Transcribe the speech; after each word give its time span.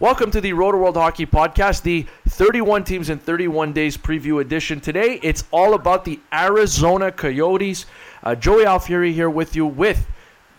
Welcome 0.00 0.32
to 0.32 0.40
the 0.40 0.52
Roto 0.54 0.78
World 0.78 0.96
Hockey 0.96 1.24
Podcast, 1.24 1.82
the 1.82 2.04
31 2.28 2.82
teams 2.82 3.10
in 3.10 3.20
31 3.20 3.72
days 3.72 3.96
preview 3.96 4.40
edition. 4.40 4.80
Today, 4.80 5.20
it's 5.22 5.44
all 5.52 5.74
about 5.74 6.04
the 6.04 6.18
Arizona 6.32 7.12
Coyotes. 7.12 7.86
Uh, 8.24 8.34
Joey 8.34 8.64
Alfieri 8.64 9.12
here 9.12 9.30
with 9.30 9.54
you 9.54 9.64
with 9.66 10.08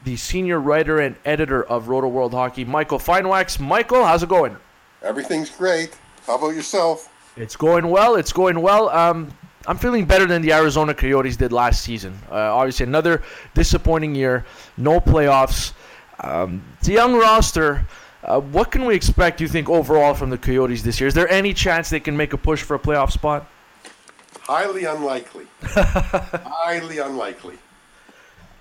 the 0.06 0.16
senior 0.16 0.62
writer 0.62 1.00
and 1.00 1.18
editor 1.26 1.66
of 1.66 1.90
Roto 1.90 2.08
World 2.08 2.34
Hockey, 2.34 2.64
Michael 2.64 2.98
Finewax. 2.98 3.60
Michael, 3.60 4.06
how's 4.06 4.24
it 4.24 4.30
going? 4.30 4.56
Everything's 5.02 5.50
great. 5.50 5.98
How 6.26 6.38
about 6.38 6.56
yourself? 6.56 7.12
It's 7.36 7.58
going 7.58 7.90
well. 7.90 8.16
It's 8.16 8.32
going 8.32 8.62
well. 8.62 8.88
Um, 8.88 9.34
I'm 9.68 9.78
feeling 9.78 10.06
better 10.06 10.28
than 10.28 10.44
the 10.44 10.54
Arizona 10.54 10.94
Coyotes 10.94 11.36
did 11.36 11.52
last 11.52 11.82
season. 11.82 12.18
Uh, 12.32 12.56
obviously, 12.56 12.86
another 12.86 13.22
disappointing 13.54 14.16
year, 14.16 14.46
no 14.78 15.02
playoffs. 15.02 15.74
Um, 16.22 16.64
it's 16.80 16.88
a 16.88 16.94
young 16.94 17.16
roster. 17.16 17.86
Uh, 18.26 18.40
what 18.40 18.72
can 18.72 18.86
we 18.86 18.96
expect, 18.96 19.40
you 19.40 19.48
think, 19.48 19.70
overall 19.70 20.16
from 20.16 20.32
the 20.32 20.38
Coyotes 20.38 20.82
this 20.82 21.00
year? 21.00 21.08
Is 21.08 21.14
there 21.14 21.30
any 21.30 21.54
chance 21.54 21.90
they 21.92 22.00
can 22.00 22.18
make 22.18 22.34
a 22.34 22.38
push 22.38 22.64
for 22.64 22.74
a 22.76 22.80
playoff 22.80 23.12
spot? 23.12 23.48
Highly 24.42 24.86
unlikely. 24.86 25.46
Highly 25.62 26.98
unlikely. 26.98 27.58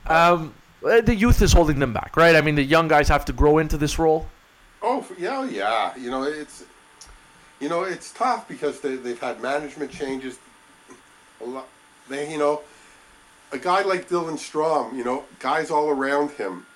Um, 0.07 0.55
uh, 0.85 1.01
the 1.01 1.15
youth 1.15 1.41
is 1.41 1.53
holding 1.53 1.79
them 1.79 1.95
back, 1.95 2.15
right? 2.17 2.37
I 2.37 2.43
mean, 2.43 2.57
the 2.57 2.63
young 2.63 2.89
guys 2.89 3.09
have 3.09 3.25
to 3.25 3.33
grow 3.33 3.57
into 3.57 3.79
this 3.79 3.99
role. 3.99 4.27
Oh 4.83 5.07
yeah, 5.19 5.49
yeah. 5.49 5.97
You 5.97 6.11
know 6.11 6.25
it's, 6.25 6.65
you 7.59 7.71
know 7.71 7.85
it's 7.85 8.13
tough 8.13 8.47
because 8.47 8.81
they 8.81 8.97
they've 8.97 9.19
had 9.19 9.41
management 9.41 9.91
changes. 9.91 10.39
A 11.41 11.45
lot. 11.45 11.67
They 12.11 12.31
you 12.31 12.37
know, 12.37 12.61
a 13.51 13.59
guy 13.59 13.83
like 13.83 14.11
Dylan 14.11 14.35
Strome, 14.35 14.95
you 14.95 15.05
know, 15.05 15.25
guys 15.39 15.71
all 15.71 15.89
around 15.89 16.33
him, 16.33 16.67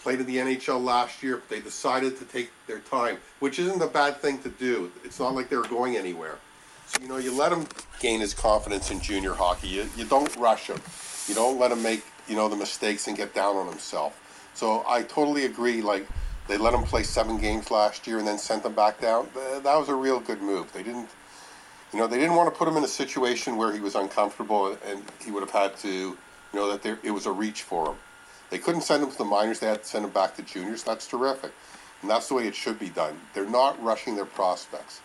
played 0.00 0.20
in 0.20 0.26
the 0.26 0.36
NHL 0.36 0.82
last 0.82 1.22
year. 1.22 1.42
They 1.48 1.60
decided 1.60 2.18
to 2.18 2.24
take 2.24 2.50
their 2.66 2.80
time, 2.80 3.18
which 3.38 3.58
isn't 3.58 3.80
a 3.80 3.86
bad 3.86 4.20
thing 4.20 4.38
to 4.42 4.48
do. 4.48 4.90
It's 5.04 5.20
not 5.20 5.34
like 5.34 5.48
they 5.48 5.56
were 5.56 5.68
going 5.68 5.96
anywhere. 5.96 6.38
So 6.86 7.02
you 7.02 7.08
know, 7.08 7.18
you 7.18 7.32
let 7.32 7.52
him 7.52 7.66
gain 8.00 8.20
his 8.20 8.34
confidence 8.34 8.90
in 8.90 9.00
junior 9.00 9.34
hockey. 9.34 9.68
You 9.68 9.88
you 9.96 10.04
don't 10.04 10.34
rush 10.36 10.66
him. 10.68 10.80
You 11.28 11.34
don't 11.34 11.58
let 11.58 11.70
him 11.70 11.82
make 11.82 12.04
you 12.26 12.34
know 12.34 12.48
the 12.48 12.56
mistakes 12.56 13.06
and 13.06 13.16
get 13.16 13.34
down 13.34 13.56
on 13.56 13.68
himself. 13.68 14.16
So 14.54 14.84
I 14.88 15.02
totally 15.02 15.44
agree. 15.44 15.82
Like 15.82 16.06
they 16.48 16.58
let 16.58 16.74
him 16.74 16.82
play 16.82 17.04
seven 17.04 17.38
games 17.38 17.70
last 17.70 18.06
year 18.06 18.18
and 18.18 18.26
then 18.26 18.38
sent 18.38 18.64
him 18.64 18.74
back 18.74 19.00
down. 19.00 19.28
That 19.34 19.76
was 19.76 19.88
a 19.88 19.94
real 19.94 20.18
good 20.18 20.42
move. 20.42 20.72
They 20.72 20.82
didn't, 20.82 21.08
you 21.92 21.98
know, 22.00 22.08
they 22.08 22.18
didn't 22.18 22.34
want 22.34 22.52
to 22.52 22.58
put 22.58 22.66
him 22.66 22.76
in 22.76 22.82
a 22.82 22.88
situation 22.88 23.56
where 23.56 23.72
he 23.72 23.78
was 23.78 23.94
uncomfortable 23.94 24.76
and 24.86 25.04
he 25.24 25.30
would 25.30 25.42
have 25.42 25.52
had 25.52 25.76
to, 25.78 25.88
you 25.88 26.18
know, 26.52 26.68
that 26.72 26.82
there, 26.82 26.98
it 27.04 27.12
was 27.12 27.26
a 27.26 27.30
reach 27.30 27.62
for 27.62 27.90
him. 27.90 27.96
They 28.50 28.58
couldn't 28.58 28.82
send 28.82 29.02
him 29.02 29.10
to 29.10 29.18
the 29.18 29.24
minors. 29.24 29.60
They 29.60 29.68
had 29.68 29.82
to 29.82 29.88
send 29.88 30.04
him 30.04 30.10
back 30.10 30.36
to 30.36 30.42
juniors. 30.42 30.82
That's 30.82 31.06
terrific. 31.06 31.52
And 32.02 32.10
that's 32.10 32.28
the 32.28 32.34
way 32.34 32.46
it 32.46 32.54
should 32.54 32.78
be 32.78 32.88
done. 32.88 33.18
They're 33.34 33.48
not 33.48 33.82
rushing 33.82 34.16
their 34.16 34.26
prospects. 34.26 35.00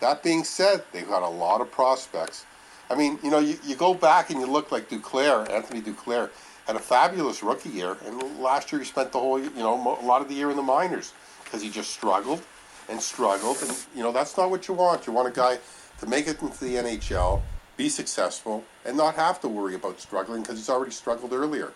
That 0.00 0.22
being 0.22 0.44
said, 0.44 0.84
they've 0.92 1.08
got 1.08 1.22
a 1.22 1.28
lot 1.28 1.60
of 1.60 1.70
prospects. 1.70 2.46
I 2.90 2.94
mean, 2.94 3.18
you 3.22 3.30
know, 3.30 3.40
you, 3.40 3.58
you 3.64 3.76
go 3.76 3.92
back 3.92 4.30
and 4.30 4.40
you 4.40 4.46
look 4.46 4.72
like 4.72 4.88
Duclair, 4.88 5.50
Anthony 5.50 5.82
Duclair 5.82 6.30
had 6.66 6.76
a 6.76 6.80
fabulous 6.80 7.42
rookie 7.42 7.70
year, 7.70 7.96
and 8.06 8.40
last 8.40 8.70
year 8.72 8.80
he 8.80 8.84
spent 8.84 9.12
the 9.12 9.18
whole, 9.18 9.40
you 9.40 9.50
know, 9.56 9.98
a 10.00 10.06
lot 10.06 10.22
of 10.22 10.28
the 10.28 10.34
year 10.34 10.50
in 10.50 10.56
the 10.56 10.62
minors 10.62 11.12
because 11.44 11.62
he 11.62 11.70
just 11.70 11.90
struggled 11.90 12.42
and 12.88 13.00
struggled, 13.00 13.58
and 13.62 13.86
you 13.94 14.02
know 14.02 14.12
that's 14.12 14.36
not 14.36 14.50
what 14.50 14.68
you 14.68 14.74
want. 14.74 15.06
You 15.06 15.12
want 15.12 15.28
a 15.28 15.30
guy 15.30 15.58
to 16.00 16.06
make 16.06 16.26
it 16.26 16.40
into 16.40 16.64
the 16.64 16.74
NHL, 16.76 17.42
be 17.76 17.88
successful, 17.88 18.64
and 18.84 18.96
not 18.96 19.14
have 19.14 19.40
to 19.40 19.48
worry 19.48 19.74
about 19.74 20.00
struggling 20.00 20.42
because 20.42 20.56
he's 20.58 20.70
already 20.70 20.92
struggled 20.92 21.32
earlier. 21.32 21.72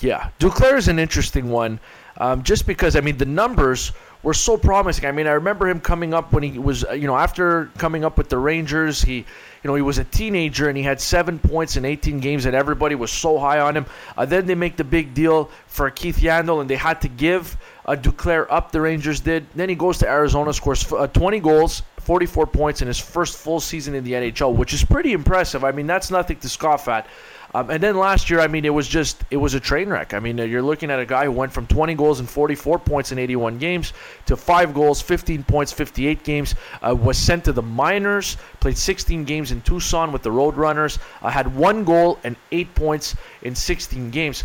Yeah, 0.00 0.30
Duclair 0.38 0.76
is 0.76 0.88
an 0.88 0.98
interesting 0.98 1.50
one, 1.50 1.78
um, 2.16 2.42
just 2.42 2.66
because 2.66 2.96
I 2.96 3.00
mean 3.00 3.16
the 3.16 3.26
numbers 3.26 3.92
were 4.22 4.34
so 4.34 4.56
promising. 4.56 5.04
I 5.04 5.12
mean, 5.12 5.26
I 5.26 5.32
remember 5.32 5.68
him 5.68 5.80
coming 5.80 6.14
up 6.14 6.32
when 6.32 6.42
he 6.42 6.58
was, 6.58 6.84
you 6.92 7.06
know, 7.06 7.16
after 7.16 7.66
coming 7.78 8.04
up 8.04 8.16
with 8.16 8.28
the 8.28 8.38
Rangers, 8.38 9.02
he, 9.02 9.16
you 9.16 9.24
know, 9.64 9.74
he 9.74 9.82
was 9.82 9.98
a 9.98 10.04
teenager 10.04 10.68
and 10.68 10.76
he 10.76 10.82
had 10.82 11.00
seven 11.00 11.38
points 11.38 11.76
in 11.76 11.84
18 11.84 12.20
games, 12.20 12.46
and 12.46 12.54
everybody 12.54 12.94
was 12.94 13.10
so 13.10 13.38
high 13.38 13.60
on 13.60 13.76
him. 13.76 13.86
Uh, 14.16 14.24
then 14.24 14.46
they 14.46 14.54
make 14.54 14.76
the 14.76 14.84
big 14.84 15.14
deal 15.14 15.50
for 15.66 15.90
Keith 15.90 16.18
Yandle, 16.18 16.60
and 16.60 16.70
they 16.70 16.76
had 16.76 17.00
to 17.00 17.08
give 17.08 17.56
uh, 17.86 17.96
Duclair 17.96 18.46
up. 18.48 18.70
The 18.70 18.80
Rangers 18.80 19.20
did. 19.20 19.46
Then 19.54 19.68
he 19.68 19.74
goes 19.74 19.98
to 19.98 20.08
Arizona, 20.08 20.52
scores 20.52 20.90
uh, 20.92 21.08
20 21.08 21.40
goals, 21.40 21.82
44 21.98 22.46
points 22.46 22.82
in 22.82 22.88
his 22.88 22.98
first 22.98 23.36
full 23.36 23.60
season 23.60 23.94
in 23.94 24.04
the 24.04 24.12
NHL, 24.12 24.54
which 24.54 24.72
is 24.72 24.84
pretty 24.84 25.12
impressive. 25.12 25.64
I 25.64 25.72
mean, 25.72 25.86
that's 25.86 26.10
nothing 26.10 26.36
to 26.38 26.48
scoff 26.48 26.88
at. 26.88 27.06
Um, 27.54 27.68
and 27.68 27.82
then 27.82 27.96
last 27.96 28.30
year, 28.30 28.40
I 28.40 28.46
mean, 28.46 28.64
it 28.64 28.72
was 28.72 28.88
just 28.88 29.22
it 29.30 29.36
was 29.36 29.52
a 29.54 29.60
train 29.60 29.90
wreck. 29.90 30.14
I 30.14 30.20
mean, 30.20 30.38
you're 30.38 30.62
looking 30.62 30.90
at 30.90 30.98
a 30.98 31.04
guy 31.04 31.24
who 31.24 31.32
went 31.32 31.52
from 31.52 31.66
20 31.66 31.94
goals 31.94 32.18
and 32.18 32.28
44 32.28 32.78
points 32.78 33.12
in 33.12 33.18
81 33.18 33.58
games 33.58 33.92
to 34.26 34.36
five 34.36 34.72
goals, 34.72 35.02
15 35.02 35.42
points, 35.44 35.70
58 35.70 36.22
games. 36.24 36.54
Uh, 36.80 36.94
was 36.94 37.18
sent 37.18 37.44
to 37.44 37.52
the 37.52 37.62
minors, 37.62 38.38
played 38.60 38.78
16 38.78 39.24
games 39.24 39.52
in 39.52 39.60
Tucson 39.60 40.12
with 40.12 40.22
the 40.22 40.30
Roadrunners, 40.30 40.98
uh, 41.20 41.28
had 41.28 41.54
one 41.54 41.84
goal 41.84 42.18
and 42.24 42.36
eight 42.52 42.74
points 42.74 43.16
in 43.42 43.54
16 43.54 44.10
games. 44.10 44.44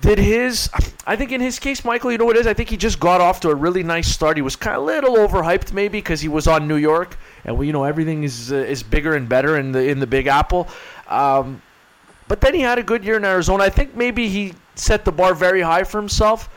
Did 0.00 0.18
his, 0.18 0.70
I 1.06 1.16
think 1.16 1.32
in 1.32 1.40
his 1.40 1.58
case, 1.58 1.84
Michael, 1.84 2.12
you 2.12 2.18
know 2.18 2.24
what 2.24 2.36
it 2.36 2.40
is? 2.40 2.46
I 2.46 2.54
think 2.54 2.68
he 2.68 2.76
just 2.76 3.00
got 3.00 3.20
off 3.20 3.40
to 3.40 3.50
a 3.50 3.54
really 3.54 3.82
nice 3.82 4.06
start. 4.06 4.36
He 4.36 4.42
was 4.42 4.54
kind 4.54 4.76
of 4.76 4.82
a 4.82 4.86
little 4.86 5.16
overhyped 5.16 5.72
maybe 5.72 5.98
because 5.98 6.20
he 6.20 6.28
was 6.28 6.46
on 6.46 6.68
New 6.68 6.76
York, 6.76 7.18
and 7.44 7.58
we, 7.58 7.66
you 7.66 7.72
know 7.72 7.82
everything 7.82 8.22
is 8.22 8.52
uh, 8.52 8.56
is 8.56 8.84
bigger 8.84 9.14
and 9.14 9.28
better 9.28 9.58
in 9.58 9.72
the 9.72 9.88
in 9.88 9.98
the 9.98 10.06
Big 10.06 10.28
Apple. 10.28 10.68
Um, 11.08 11.62
but 12.28 12.40
then 12.40 12.54
he 12.54 12.60
had 12.60 12.78
a 12.78 12.82
good 12.82 13.04
year 13.04 13.16
in 13.16 13.24
Arizona. 13.24 13.64
I 13.64 13.70
think 13.70 13.96
maybe 13.96 14.28
he 14.28 14.54
set 14.74 15.04
the 15.04 15.12
bar 15.12 15.34
very 15.34 15.62
high 15.62 15.84
for 15.84 15.98
himself. 15.98 16.48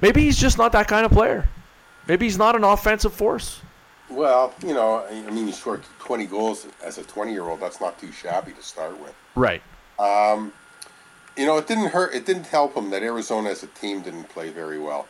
Maybe 0.00 0.22
he's 0.22 0.38
just 0.38 0.58
not 0.58 0.72
that 0.72 0.88
kind 0.88 1.06
of 1.06 1.12
player. 1.12 1.48
Maybe 2.08 2.26
he's 2.26 2.38
not 2.38 2.54
an 2.56 2.64
offensive 2.64 3.12
force. 3.12 3.60
Well, 4.10 4.54
you 4.64 4.74
know, 4.74 5.04
I 5.10 5.30
mean, 5.30 5.46
he 5.46 5.52
scored 5.52 5.82
20 6.00 6.26
goals 6.26 6.66
as 6.84 6.98
a 6.98 7.02
20 7.02 7.32
year 7.32 7.42
old. 7.42 7.60
That's 7.60 7.80
not 7.80 7.98
too 7.98 8.12
shabby 8.12 8.52
to 8.52 8.62
start 8.62 9.00
with. 9.00 9.14
Right. 9.34 9.62
Um, 9.98 10.52
you 11.36 11.46
know, 11.46 11.56
it 11.58 11.66
didn't 11.66 11.88
hurt. 11.88 12.14
It 12.14 12.24
didn't 12.24 12.46
help 12.46 12.76
him 12.76 12.90
that 12.90 13.02
Arizona 13.02 13.50
as 13.50 13.62
a 13.62 13.66
team 13.68 14.02
didn't 14.02 14.28
play 14.28 14.50
very 14.50 14.78
well, 14.78 15.06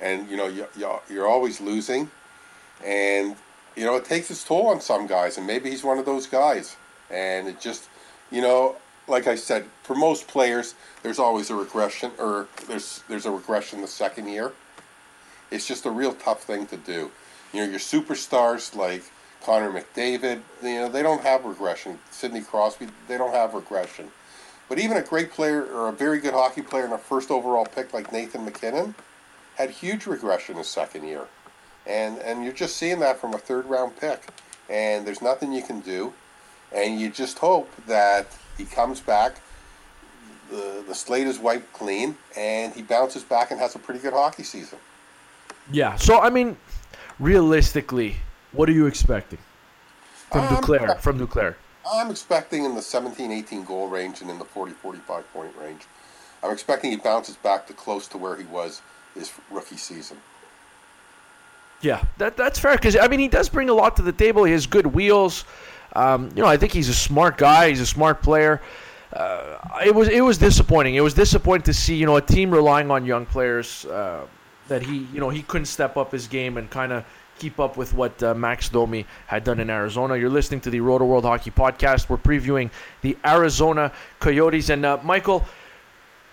and 0.00 0.28
you 0.28 0.36
know, 0.36 0.46
you, 0.46 0.66
you're 1.08 1.26
always 1.26 1.60
losing, 1.60 2.10
and 2.84 3.34
you 3.74 3.84
know, 3.84 3.96
it 3.96 4.04
takes 4.04 4.30
its 4.30 4.44
toll 4.44 4.68
on 4.68 4.80
some 4.80 5.06
guys, 5.06 5.36
and 5.36 5.46
maybe 5.46 5.70
he's 5.70 5.82
one 5.82 5.98
of 5.98 6.04
those 6.04 6.26
guys, 6.26 6.76
and 7.10 7.48
it 7.48 7.60
just 7.60 7.88
you 8.34 8.40
know, 8.42 8.74
like 9.06 9.28
I 9.28 9.36
said, 9.36 9.66
for 9.84 9.94
most 9.94 10.26
players, 10.26 10.74
there's 11.04 11.20
always 11.20 11.50
a 11.50 11.54
regression, 11.54 12.10
or 12.18 12.48
there's 12.66 13.04
there's 13.08 13.26
a 13.26 13.30
regression 13.30 13.80
the 13.80 13.86
second 13.86 14.28
year. 14.28 14.52
It's 15.52 15.68
just 15.68 15.86
a 15.86 15.90
real 15.90 16.14
tough 16.14 16.42
thing 16.42 16.66
to 16.66 16.76
do. 16.76 17.12
You 17.52 17.60
know, 17.60 17.70
your 17.70 17.78
superstars 17.78 18.74
like 18.74 19.04
Connor 19.44 19.70
McDavid, 19.70 20.40
you 20.62 20.80
know, 20.80 20.88
they 20.88 21.02
don't 21.02 21.22
have 21.22 21.44
regression. 21.44 22.00
Sidney 22.10 22.40
Crosby, 22.40 22.88
they 23.06 23.16
don't 23.16 23.32
have 23.32 23.54
regression. 23.54 24.10
But 24.68 24.80
even 24.80 24.96
a 24.96 25.02
great 25.02 25.30
player 25.30 25.64
or 25.64 25.88
a 25.88 25.92
very 25.92 26.18
good 26.18 26.32
hockey 26.32 26.62
player 26.62 26.84
and 26.84 26.94
a 26.94 26.98
first 26.98 27.30
overall 27.30 27.66
pick 27.66 27.94
like 27.94 28.12
Nathan 28.12 28.44
MacKinnon 28.44 28.96
had 29.54 29.70
huge 29.70 30.06
regression 30.06 30.56
his 30.56 30.66
second 30.66 31.06
year. 31.06 31.26
And 31.86 32.18
and 32.18 32.42
you're 32.42 32.52
just 32.52 32.76
seeing 32.76 32.98
that 32.98 33.20
from 33.20 33.32
a 33.32 33.38
third 33.38 33.66
round 33.66 33.96
pick. 33.96 34.26
And 34.68 35.06
there's 35.06 35.22
nothing 35.22 35.52
you 35.52 35.62
can 35.62 35.78
do 35.80 36.14
and 36.74 37.00
you 37.00 37.10
just 37.10 37.38
hope 37.38 37.70
that 37.86 38.26
he 38.58 38.64
comes 38.64 39.00
back. 39.00 39.36
The, 40.50 40.84
the 40.86 40.94
slate 40.94 41.26
is 41.26 41.38
wiped 41.38 41.72
clean, 41.72 42.16
and 42.36 42.72
he 42.72 42.82
bounces 42.82 43.22
back 43.22 43.50
and 43.50 43.58
has 43.60 43.74
a 43.74 43.78
pretty 43.78 44.00
good 44.00 44.12
hockey 44.12 44.42
season. 44.42 44.78
Yeah. 45.70 45.96
So 45.96 46.20
I 46.20 46.30
mean, 46.30 46.56
realistically, 47.18 48.16
what 48.52 48.68
are 48.68 48.72
you 48.72 48.86
expecting 48.86 49.38
from 50.30 50.42
I'm 50.42 50.56
Duclair? 50.56 51.00
From 51.00 51.18
Duclair. 51.18 51.54
I'm 51.90 52.10
expecting 52.10 52.64
in 52.64 52.74
the 52.74 52.82
17, 52.82 53.30
18 53.30 53.64
goal 53.64 53.88
range 53.88 54.22
and 54.22 54.30
in 54.30 54.38
the 54.38 54.44
40, 54.44 54.72
45 54.72 55.32
point 55.32 55.52
range. 55.60 55.82
I'm 56.42 56.50
expecting 56.50 56.90
he 56.90 56.96
bounces 56.96 57.36
back 57.36 57.66
to 57.66 57.72
close 57.72 58.06
to 58.08 58.18
where 58.18 58.36
he 58.36 58.44
was 58.44 58.82
his 59.14 59.32
rookie 59.50 59.76
season. 59.76 60.18
Yeah, 61.80 62.02
that 62.18 62.36
that's 62.36 62.58
fair 62.58 62.76
because 62.76 62.96
I 62.96 63.08
mean 63.08 63.20
he 63.20 63.28
does 63.28 63.48
bring 63.48 63.68
a 63.68 63.74
lot 63.74 63.96
to 63.96 64.02
the 64.02 64.12
table. 64.12 64.44
He 64.44 64.52
has 64.52 64.66
good 64.66 64.86
wheels. 64.86 65.44
Um, 65.94 66.30
you 66.34 66.42
know, 66.42 66.48
I 66.48 66.56
think 66.56 66.72
he's 66.72 66.88
a 66.88 66.94
smart 66.94 67.38
guy. 67.38 67.68
He's 67.68 67.80
a 67.80 67.86
smart 67.86 68.22
player. 68.22 68.60
Uh, 69.12 69.58
it 69.84 69.94
was 69.94 70.08
it 70.08 70.22
was 70.22 70.38
disappointing. 70.38 70.96
It 70.96 71.00
was 71.00 71.14
disappointing 71.14 71.64
to 71.64 71.74
see 71.74 71.94
you 71.94 72.06
know 72.06 72.16
a 72.16 72.22
team 72.22 72.50
relying 72.50 72.90
on 72.90 73.06
young 73.06 73.26
players 73.26 73.84
uh, 73.86 74.26
that 74.68 74.82
he 74.82 75.06
you 75.12 75.20
know 75.20 75.28
he 75.30 75.42
couldn't 75.42 75.66
step 75.66 75.96
up 75.96 76.10
his 76.10 76.26
game 76.26 76.56
and 76.56 76.68
kind 76.68 76.92
of 76.92 77.04
keep 77.38 77.60
up 77.60 77.76
with 77.76 77.94
what 77.94 78.20
uh, 78.22 78.34
Max 78.34 78.68
Domi 78.68 79.06
had 79.26 79.44
done 79.44 79.60
in 79.60 79.70
Arizona. 79.70 80.16
You're 80.16 80.30
listening 80.30 80.60
to 80.62 80.70
the 80.70 80.80
Roto 80.80 81.04
World 81.04 81.24
Hockey 81.24 81.50
Podcast. 81.50 82.08
We're 82.08 82.16
previewing 82.16 82.70
the 83.02 83.16
Arizona 83.24 83.92
Coyotes 84.20 84.68
and 84.70 84.84
uh, 84.84 84.98
Michael. 85.02 85.44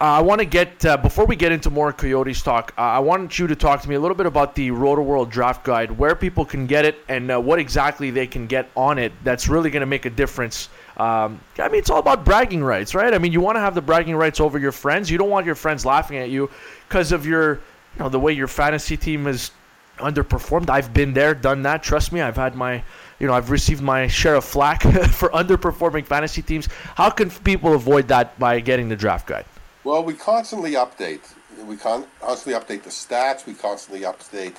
Uh, 0.02 0.06
I 0.06 0.22
want 0.22 0.40
to 0.40 0.46
get 0.46 0.84
uh, 0.84 0.98
before 0.98 1.28
we 1.28 1.36
get 1.36 1.52
into 1.52 1.70
more 1.70 1.94
Coyotes 1.94 2.42
talk. 2.42 2.74
Uh, 2.76 2.82
I 2.82 2.98
want 2.98 3.38
you 3.38 3.46
to 3.46 3.56
talk 3.56 3.84
to 3.84 3.88
me 3.88 3.94
a 3.94 4.00
little 4.00 4.18
bit 4.18 4.26
about 4.26 4.56
the 4.56 4.72
Roto 4.72 5.04
World 5.04 5.30
Draft 5.30 5.64
Guide, 5.64 5.92
where 5.92 6.16
people 6.16 6.44
can 6.44 6.66
get 6.66 6.86
it, 6.86 6.98
and 7.08 7.30
uh, 7.30 7.40
what 7.40 7.60
exactly 7.60 8.10
they 8.10 8.26
can 8.26 8.48
get 8.48 8.68
on 8.76 8.98
it. 8.98 9.12
That's 9.24 9.48
really 9.48 9.70
going 9.70 9.82
to 9.82 9.86
make 9.86 10.08
a 10.08 10.10
difference. 10.10 10.70
Um, 10.98 11.40
I 11.60 11.70
mean, 11.70 11.78
it's 11.78 11.92
all 11.92 12.00
about 12.00 12.26
bragging 12.26 12.64
rights, 12.64 12.96
right? 12.96 13.14
I 13.14 13.20
mean, 13.20 13.32
you 13.32 13.42
want 13.42 13.58
to 13.58 13.60
have 13.60 13.76
the 13.76 13.82
bragging 13.84 14.16
rights 14.16 14.40
over 14.40 14.58
your 14.58 14.72
friends. 14.72 15.08
You 15.08 15.20
don't 15.20 15.30
want 15.30 15.46
your 15.46 15.54
friends 15.54 15.86
laughing 15.86 16.18
at 16.18 16.32
you 16.32 16.50
because 16.90 17.12
of 17.12 17.28
your, 17.28 17.58
you 17.58 18.00
know, 18.00 18.10
the 18.10 18.20
way 18.20 18.34
your 18.34 18.48
fantasy 18.48 18.98
team 18.98 19.28
is 19.28 19.52
underperformed. 20.00 20.72
I've 20.72 20.96
been 20.96 21.14
there, 21.14 21.36
done 21.36 21.62
that. 21.62 21.84
Trust 21.84 22.12
me, 22.12 22.22
I've 22.22 22.38
had 22.38 22.56
my, 22.56 22.84
you 23.20 23.28
know, 23.28 23.34
I've 23.34 23.52
received 23.52 23.84
my 23.84 24.08
share 24.08 24.34
of 24.34 24.46
flack 24.46 24.82
for 25.12 25.30
underperforming 25.30 26.08
fantasy 26.08 26.42
teams. 26.42 26.68
How 26.96 27.12
can 27.12 27.30
people 27.30 27.76
avoid 27.76 28.08
that 28.08 28.40
by 28.40 28.62
getting 28.62 28.90
the 28.90 28.96
draft 28.96 29.28
guide? 29.28 29.46
Well, 29.84 30.04
we 30.04 30.14
constantly 30.14 30.74
update. 30.74 31.22
We 31.66 31.76
con- 31.76 32.06
constantly 32.22 32.60
update 32.60 32.84
the 32.84 32.92
stats. 32.92 33.48
We 33.48 33.56
constantly 33.56 34.04
update, 34.06 34.58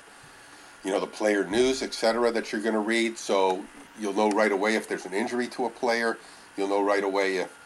you 0.84 0.90
know, 0.90 0.98
the 0.98 1.06
player 1.06 1.44
news, 1.44 1.80
etc. 1.80 2.32
That 2.32 2.50
you're 2.50 2.60
going 2.60 2.74
to 2.74 2.80
read. 2.80 3.18
So 3.18 3.64
you'll 4.00 4.14
know 4.14 4.30
right 4.30 4.50
away 4.50 4.74
if 4.74 4.88
there's 4.88 5.06
an 5.06 5.14
injury 5.14 5.46
to 5.48 5.66
a 5.66 5.70
player. 5.70 6.18
You'll 6.56 6.68
know 6.68 6.82
right 6.82 7.04
away 7.04 7.36
if, 7.36 7.56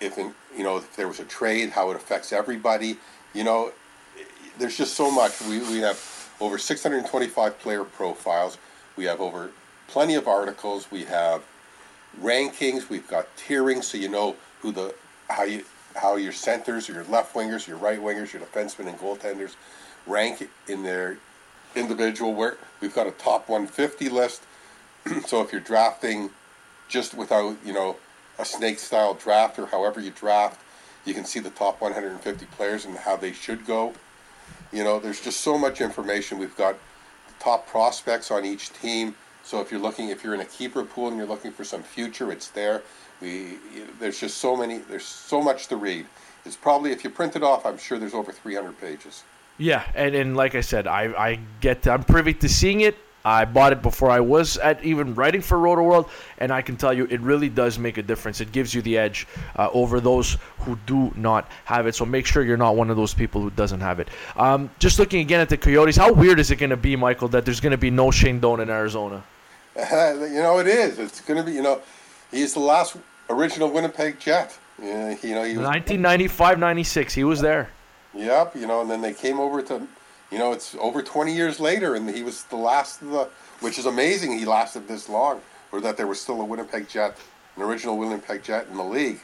if 0.00 0.16
in, 0.16 0.34
you 0.56 0.64
know, 0.64 0.78
if 0.78 0.96
there 0.96 1.06
was 1.06 1.20
a 1.20 1.24
trade, 1.24 1.70
how 1.70 1.90
it 1.90 1.96
affects 1.96 2.32
everybody. 2.32 2.96
You 3.34 3.44
know, 3.44 3.72
there's 4.58 4.78
just 4.78 4.94
so 4.94 5.10
much. 5.10 5.38
We 5.42 5.58
we 5.58 5.80
have 5.80 6.00
over 6.40 6.56
625 6.56 7.58
player 7.58 7.84
profiles. 7.84 8.56
We 8.96 9.04
have 9.04 9.20
over 9.20 9.50
plenty 9.86 10.14
of 10.14 10.26
articles. 10.26 10.90
We 10.90 11.04
have 11.04 11.42
rankings. 12.22 12.88
We've 12.88 13.06
got 13.06 13.28
tiering, 13.36 13.84
so 13.84 13.98
you 13.98 14.08
know 14.08 14.36
who 14.62 14.72
the 14.72 14.94
how 15.28 15.42
you 15.44 15.64
how 15.96 16.16
your 16.16 16.32
centers, 16.32 16.88
your 16.88 17.04
left 17.04 17.34
wingers, 17.34 17.66
your 17.66 17.76
right 17.76 18.00
wingers, 18.00 18.32
your 18.32 18.42
defensemen, 18.42 18.88
and 18.88 18.98
goaltenders 18.98 19.54
rank 20.06 20.48
in 20.68 20.82
their 20.82 21.18
individual. 21.74 22.34
Where 22.34 22.56
we've 22.80 22.94
got 22.94 23.06
a 23.06 23.12
top 23.12 23.48
150 23.48 24.08
list. 24.08 24.42
so 25.26 25.42
if 25.42 25.52
you're 25.52 25.60
drafting 25.60 26.30
just 26.88 27.14
without 27.14 27.56
you 27.64 27.72
know 27.72 27.96
a 28.38 28.44
snake 28.44 28.78
style 28.78 29.14
draft 29.14 29.58
or 29.58 29.66
however 29.66 30.00
you 30.00 30.10
draft, 30.10 30.60
you 31.04 31.14
can 31.14 31.24
see 31.24 31.40
the 31.40 31.50
top 31.50 31.80
150 31.80 32.46
players 32.46 32.84
and 32.84 32.96
how 32.98 33.16
they 33.16 33.32
should 33.32 33.66
go. 33.66 33.94
You 34.72 34.84
know, 34.84 34.98
there's 34.98 35.20
just 35.20 35.40
so 35.40 35.56
much 35.56 35.80
information. 35.80 36.38
We've 36.38 36.56
got 36.56 36.76
top 37.38 37.66
prospects 37.66 38.30
on 38.30 38.44
each 38.44 38.72
team. 38.72 39.14
So 39.42 39.60
if 39.60 39.70
you're 39.70 39.80
looking, 39.80 40.08
if 40.08 40.24
you're 40.24 40.34
in 40.34 40.40
a 40.40 40.46
keeper 40.46 40.82
pool 40.82 41.08
and 41.08 41.16
you're 41.16 41.26
looking 41.26 41.52
for 41.52 41.64
some 41.64 41.82
future, 41.82 42.32
it's 42.32 42.48
there. 42.48 42.82
We 43.20 43.58
there's 43.98 44.20
just 44.20 44.38
so 44.38 44.56
many, 44.56 44.78
there's 44.78 45.04
so 45.04 45.40
much 45.40 45.68
to 45.68 45.76
read. 45.76 46.06
It's 46.44 46.56
probably 46.56 46.92
if 46.92 47.02
you 47.02 47.10
print 47.10 47.36
it 47.36 47.42
off, 47.42 47.66
I'm 47.66 47.78
sure 47.78 47.98
there's 47.98 48.14
over 48.14 48.32
300 48.32 48.80
pages. 48.80 49.24
Yeah, 49.58 49.84
and, 49.94 50.14
and 50.14 50.36
like 50.36 50.54
I 50.54 50.60
said, 50.60 50.86
I, 50.86 51.04
I 51.04 51.38
get 51.60 51.86
I'm 51.86 52.04
privy 52.04 52.34
to 52.34 52.48
seeing 52.48 52.82
it. 52.82 52.96
I 53.24 53.44
bought 53.44 53.72
it 53.72 53.82
before 53.82 54.08
I 54.08 54.20
was 54.20 54.56
at 54.58 54.84
even 54.84 55.12
writing 55.16 55.40
for 55.40 55.58
Roto 55.58 55.82
World, 55.82 56.08
and 56.38 56.52
I 56.52 56.62
can 56.62 56.76
tell 56.76 56.92
you 56.92 57.08
it 57.10 57.20
really 57.20 57.48
does 57.48 57.76
make 57.76 57.98
a 57.98 58.02
difference. 58.02 58.40
It 58.40 58.52
gives 58.52 58.72
you 58.72 58.82
the 58.82 58.96
edge 58.96 59.26
uh, 59.56 59.68
over 59.72 59.98
those 59.98 60.38
who 60.60 60.78
do 60.86 61.12
not 61.16 61.50
have 61.64 61.88
it. 61.88 61.96
So 61.96 62.06
make 62.06 62.24
sure 62.24 62.44
you're 62.44 62.56
not 62.56 62.76
one 62.76 62.88
of 62.88 62.96
those 62.96 63.14
people 63.14 63.40
who 63.40 63.50
doesn't 63.50 63.80
have 63.80 63.98
it. 63.98 64.10
Um, 64.36 64.70
just 64.78 65.00
looking 65.00 65.22
again 65.22 65.40
at 65.40 65.48
the 65.48 65.56
Coyotes, 65.56 65.96
how 65.96 66.12
weird 66.12 66.38
is 66.38 66.52
it 66.52 66.56
going 66.56 66.70
to 66.70 66.76
be, 66.76 66.94
Michael, 66.94 67.26
that 67.28 67.44
there's 67.44 67.58
going 67.58 67.72
to 67.72 67.78
be 67.78 67.90
no 67.90 68.12
Shane 68.12 68.38
Doan 68.38 68.60
in 68.60 68.70
Arizona? 68.70 69.24
Uh, 69.76 70.14
you 70.30 70.40
know, 70.40 70.60
it 70.60 70.68
is. 70.68 71.00
It's 71.00 71.20
going 71.20 71.40
to 71.40 71.44
be, 71.44 71.52
you 71.52 71.62
know, 71.62 71.82
he's 72.36 72.54
the 72.54 72.60
last 72.60 72.96
original 73.28 73.70
Winnipeg 73.70 74.20
Jet. 74.20 74.58
Yeah, 74.80 75.16
you 75.22 75.34
know, 75.34 75.44
he 75.44 75.56
was 75.56 75.66
1995 75.66 76.58
96. 76.58 77.14
He 77.14 77.24
was 77.24 77.40
there. 77.40 77.70
Yep, 78.14 78.56
you 78.56 78.66
know, 78.66 78.82
and 78.82 78.90
then 78.90 79.00
they 79.00 79.12
came 79.12 79.40
over 79.40 79.62
to 79.62 79.86
you 80.30 80.38
know, 80.38 80.52
it's 80.52 80.74
over 80.76 81.02
20 81.02 81.34
years 81.34 81.60
later, 81.60 81.94
and 81.94 82.08
he 82.10 82.22
was 82.22 82.44
the 82.44 82.56
last 82.56 83.00
of 83.02 83.10
the, 83.10 83.28
which 83.60 83.78
is 83.78 83.86
amazing 83.86 84.36
he 84.36 84.44
lasted 84.44 84.88
this 84.88 85.08
long, 85.08 85.40
or 85.72 85.80
that 85.80 85.96
there 85.96 86.06
was 86.06 86.20
still 86.20 86.40
a 86.40 86.44
Winnipeg 86.44 86.88
Jet, 86.88 87.16
an 87.56 87.62
original 87.62 87.96
Winnipeg 87.96 88.42
Jet 88.42 88.66
in 88.70 88.76
the 88.76 88.84
league. 88.84 89.20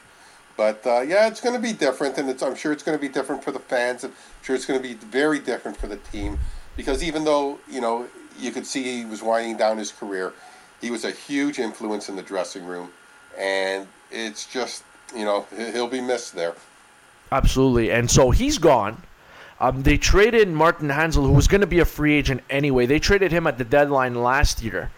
But 0.55 0.85
uh, 0.85 1.01
yeah, 1.01 1.27
it's 1.27 1.41
going 1.41 1.55
to 1.55 1.61
be 1.61 1.73
different, 1.73 2.17
and 2.17 2.29
I'm 2.41 2.55
sure 2.55 2.71
it's 2.71 2.83
going 2.83 2.97
to 2.97 3.01
be 3.01 3.09
different 3.11 3.43
for 3.43 3.51
the 3.51 3.59
fans, 3.59 4.03
and 4.03 4.13
I'm 4.13 4.45
sure 4.45 4.55
it's 4.55 4.65
going 4.65 4.81
to 4.81 4.87
be 4.87 4.93
very 4.93 5.39
different 5.39 5.77
for 5.77 5.87
the 5.87 5.97
team, 5.97 6.39
because 6.77 7.03
even 7.03 7.25
though 7.25 7.59
you 7.69 7.81
know 7.81 8.07
you 8.39 8.51
could 8.51 8.65
see 8.65 8.83
he 8.83 9.05
was 9.05 9.21
winding 9.21 9.57
down 9.57 9.77
his 9.77 9.91
career, 9.91 10.31
he 10.79 10.91
was 10.91 11.03
a 11.05 11.11
huge 11.11 11.59
influence 11.59 12.07
in 12.07 12.15
the 12.15 12.21
dressing 12.21 12.65
room, 12.65 12.91
and 13.37 13.87
it's 14.11 14.45
just 14.45 14.83
you 15.15 15.25
know 15.25 15.45
he'll 15.71 15.87
be 15.87 16.01
missed 16.01 16.35
there. 16.35 16.55
Absolutely, 17.31 17.91
and 17.91 18.09
so 18.09 18.31
he's 18.31 18.57
gone. 18.57 19.01
Um, 19.59 19.81
they 19.81 19.97
traded 19.97 20.49
Martin 20.49 20.89
Hanzal, 20.89 21.25
who 21.25 21.31
was 21.31 21.47
going 21.47 21.61
to 21.61 21.67
be 21.67 21.79
a 21.79 21.85
free 21.85 22.13
agent 22.13 22.41
anyway. 22.49 22.85
They 22.85 22.99
traded 22.99 23.31
him 23.31 23.47
at 23.47 23.57
the 23.57 23.63
deadline 23.63 24.15
last 24.15 24.61
year. 24.61 24.91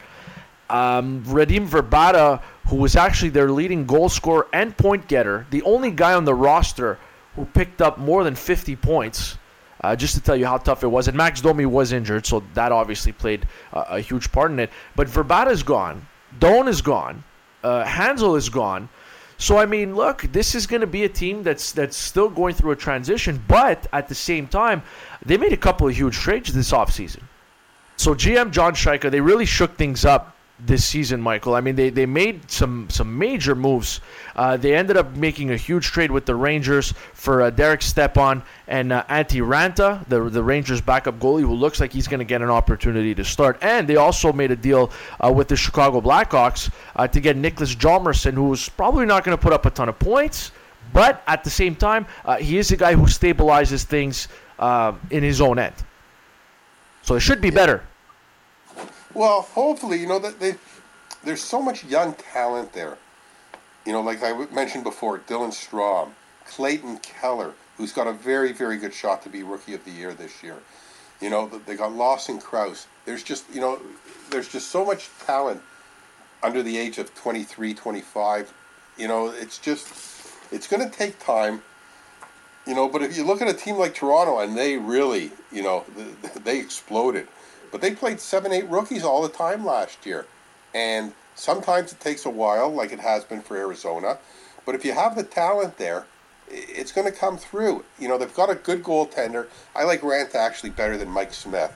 Um, 0.69 1.23
Radim 1.25 1.67
Vrbata, 1.67 2.41
who 2.67 2.77
was 2.77 2.95
actually 2.95 3.29
their 3.29 3.51
leading 3.51 3.85
goal 3.85 4.09
scorer 4.09 4.47
and 4.51 4.75
point 4.75 5.07
getter, 5.07 5.45
the 5.51 5.61
only 5.61 5.91
guy 5.91 6.13
on 6.13 6.25
the 6.25 6.33
roster 6.33 6.97
who 7.35 7.45
picked 7.45 7.81
up 7.81 7.97
more 7.97 8.23
than 8.23 8.33
50 8.33 8.75
points. 8.77 9.37
Uh, 9.81 9.95
just 9.95 10.15
to 10.15 10.21
tell 10.21 10.35
you 10.35 10.47
how 10.47 10.57
tough 10.57 10.83
it 10.83 10.87
was. 10.87 11.07
And 11.07 11.15
Max 11.15 11.41
Domi 11.41 11.67
was 11.67 11.91
injured, 11.91 12.25
so 12.25 12.41
that 12.55 12.71
obviously 12.71 13.11
played 13.11 13.45
uh, 13.71 13.83
a 13.89 13.99
huge 13.99 14.31
part 14.31 14.49
in 14.49 14.57
it. 14.57 14.71
But 14.95 15.07
Vrbata 15.07 15.51
is 15.51 15.61
gone. 15.61 16.07
Doan 16.39 16.67
is 16.67 16.81
gone. 16.81 17.23
Uh, 17.65 17.83
Hanzal 17.83 18.37
is 18.37 18.47
gone. 18.49 18.89
So 19.39 19.57
I 19.57 19.65
mean, 19.65 19.95
look, 19.95 20.21
this 20.21 20.53
is 20.53 20.67
going 20.67 20.81
to 20.81 20.87
be 20.87 21.03
a 21.03 21.09
team 21.09 21.41
that's 21.41 21.71
that's 21.71 21.97
still 21.97 22.29
going 22.29 22.53
through 22.53 22.71
a 22.71 22.75
transition, 22.75 23.43
but 23.47 23.87
at 23.91 24.07
the 24.07 24.13
same 24.13 24.47
time, 24.47 24.83
they 25.25 25.35
made 25.35 25.51
a 25.51 25.57
couple 25.57 25.87
of 25.87 25.95
huge 25.95 26.15
trades 26.15 26.53
this 26.53 26.71
offseason. 26.71 27.23
So 27.97 28.13
GM 28.13 28.51
John 28.51 28.73
Chayka, 28.75 29.09
they 29.09 29.19
really 29.19 29.47
shook 29.47 29.75
things 29.77 30.05
up 30.05 30.34
this 30.59 30.85
season, 30.85 31.21
Michael. 31.21 31.53
I 31.53 31.61
mean, 31.61 31.75
they, 31.75 31.89
they 31.89 32.05
made 32.05 32.49
some 32.49 32.89
some 32.89 33.17
major 33.17 33.55
moves. 33.55 33.99
Uh, 34.35 34.55
they 34.55 34.73
ended 34.73 34.95
up 34.95 35.15
making 35.15 35.51
a 35.51 35.57
huge 35.57 35.87
trade 35.87 36.11
with 36.11 36.25
the 36.25 36.35
Rangers 36.35 36.93
for 37.13 37.41
uh, 37.41 37.49
Derek 37.49 37.81
Stepan 37.81 38.41
and 38.67 38.93
uh, 38.93 39.03
Antti 39.09 39.45
Raanta, 39.45 40.07
the 40.07 40.29
the 40.29 40.41
Rangers' 40.41 40.79
backup 40.79 41.19
goalie, 41.19 41.41
who 41.41 41.53
looks 41.53 41.79
like 41.81 41.91
he's 41.91 42.07
going 42.07 42.19
to 42.19 42.25
get 42.25 42.41
an 42.41 42.49
opportunity 42.49 43.13
to 43.15 43.25
start. 43.25 43.57
And 43.61 43.87
they 43.87 43.97
also 43.97 44.31
made 44.31 44.51
a 44.51 44.55
deal 44.55 44.91
uh, 45.19 45.31
with 45.31 45.49
the 45.49 45.57
Chicago 45.57 45.99
Blackhawks 45.99 46.71
uh, 46.95 47.07
to 47.07 47.19
get 47.19 47.35
Nicholas 47.35 47.75
Hjalmarsson, 47.75 48.33
who's 48.33 48.69
probably 48.69 49.05
not 49.05 49.25
going 49.25 49.37
to 49.37 49.41
put 49.41 49.51
up 49.51 49.65
a 49.65 49.69
ton 49.69 49.89
of 49.89 49.99
points, 49.99 50.51
but 50.93 51.21
at 51.27 51.43
the 51.43 51.49
same 51.49 51.75
time, 51.75 52.05
uh, 52.23 52.37
he 52.37 52.57
is 52.57 52.71
a 52.71 52.77
guy 52.77 52.93
who 52.93 53.07
stabilizes 53.07 53.83
things 53.83 54.29
uh, 54.57 54.93
in 55.09 55.21
his 55.21 55.41
own 55.41 55.59
end. 55.59 55.75
So 57.01 57.15
it 57.15 57.19
should 57.19 57.41
be 57.41 57.49
better. 57.49 57.83
Well, 59.15 59.43
hopefully, 59.43 59.97
you 60.01 60.07
know 60.07 60.19
that 60.19 60.41
they 60.41 60.55
there's 61.23 61.41
so 61.41 61.61
much 61.61 61.85
young 61.85 62.15
talent 62.15 62.73
there. 62.73 62.97
You 63.85 63.93
know, 63.93 64.01
like 64.01 64.21
I 64.21 64.45
mentioned 64.53 64.83
before, 64.83 65.19
Dylan 65.19 65.51
Strome, 65.51 66.09
Clayton 66.45 66.97
Keller, 66.97 67.53
who's 67.77 67.93
got 67.93 68.07
a 68.07 68.11
very, 68.11 68.51
very 68.51 68.77
good 68.77 68.93
shot 68.93 69.23
to 69.23 69.29
be 69.29 69.41
Rookie 69.41 69.73
of 69.73 69.85
the 69.85 69.91
Year 69.91 70.13
this 70.13 70.43
year. 70.43 70.57
You 71.21 71.29
know, 71.29 71.47
they 71.47 71.77
got 71.77 71.93
Lawson 71.93 72.39
Crouse. 72.39 72.87
There's 73.05 73.23
just, 73.23 73.45
you 73.53 73.61
know, 73.61 73.79
there's 74.31 74.49
just 74.49 74.67
so 74.69 74.83
much 74.83 75.09
talent 75.25 75.61
under 76.43 76.61
the 76.61 76.77
age 76.77 76.97
of 76.97 77.15
23, 77.15 77.73
25. 77.73 78.53
You 78.97 79.07
know, 79.07 79.29
it's 79.29 79.59
just, 79.59 79.87
it's 80.51 80.67
going 80.67 80.83
to 80.83 80.93
take 80.93 81.19
time. 81.19 81.61
You 82.67 82.75
know, 82.75 82.89
but 82.89 83.01
if 83.01 83.15
you 83.15 83.23
look 83.23 83.41
at 83.41 83.47
a 83.47 83.53
team 83.53 83.77
like 83.77 83.95
Toronto 83.95 84.39
and 84.39 84.57
they 84.57 84.75
really, 84.75 85.31
you 85.53 85.63
know, 85.63 85.85
they 86.43 86.59
exploded. 86.59 87.29
But 87.75 87.81
they 87.81 87.91
played 87.91 88.21
seven, 88.21 88.53
eight 88.53 88.69
rookies 88.69 89.03
all 89.03 89.21
the 89.21 89.27
time 89.27 89.65
last 89.65 90.05
year. 90.05 90.27
And 90.73 91.11
sometimes 91.35 91.91
it 91.91 91.99
takes 91.99 92.25
a 92.25 92.29
while, 92.29 92.69
like 92.69 92.93
it 92.93 93.01
has 93.01 93.25
been 93.25 93.41
for 93.41 93.57
Arizona. 93.57 94.17
But 94.65 94.75
if 94.75 94.85
you 94.85 94.93
have 94.93 95.17
the 95.17 95.23
talent 95.23 95.77
there, 95.77 96.05
it's 96.47 96.93
going 96.93 97.05
to 97.05 97.11
come 97.11 97.37
through. 97.37 97.83
You 97.99 98.07
know, 98.07 98.17
they've 98.17 98.33
got 98.33 98.49
a 98.49 98.55
good 98.55 98.81
goaltender. 98.81 99.47
I 99.75 99.83
like 99.83 99.99
Raanta 99.99 100.35
actually 100.35 100.69
better 100.69 100.95
than 100.95 101.09
Mike 101.09 101.33
Smith. 101.33 101.75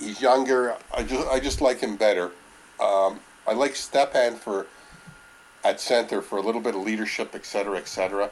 He's 0.00 0.20
younger. 0.20 0.74
I 0.92 1.04
just 1.04 1.28
I 1.28 1.38
just 1.38 1.60
like 1.60 1.78
him 1.78 1.94
better. 1.94 2.32
Um, 2.80 3.20
I 3.46 3.52
like 3.52 3.76
Stepan 3.76 4.34
for 4.34 4.66
at 5.62 5.78
center 5.78 6.22
for 6.22 6.38
a 6.38 6.42
little 6.42 6.60
bit 6.60 6.74
of 6.74 6.82
leadership, 6.82 7.36
et 7.36 7.46
cetera, 7.46 7.78
et 7.78 7.86
cetera. 7.86 8.30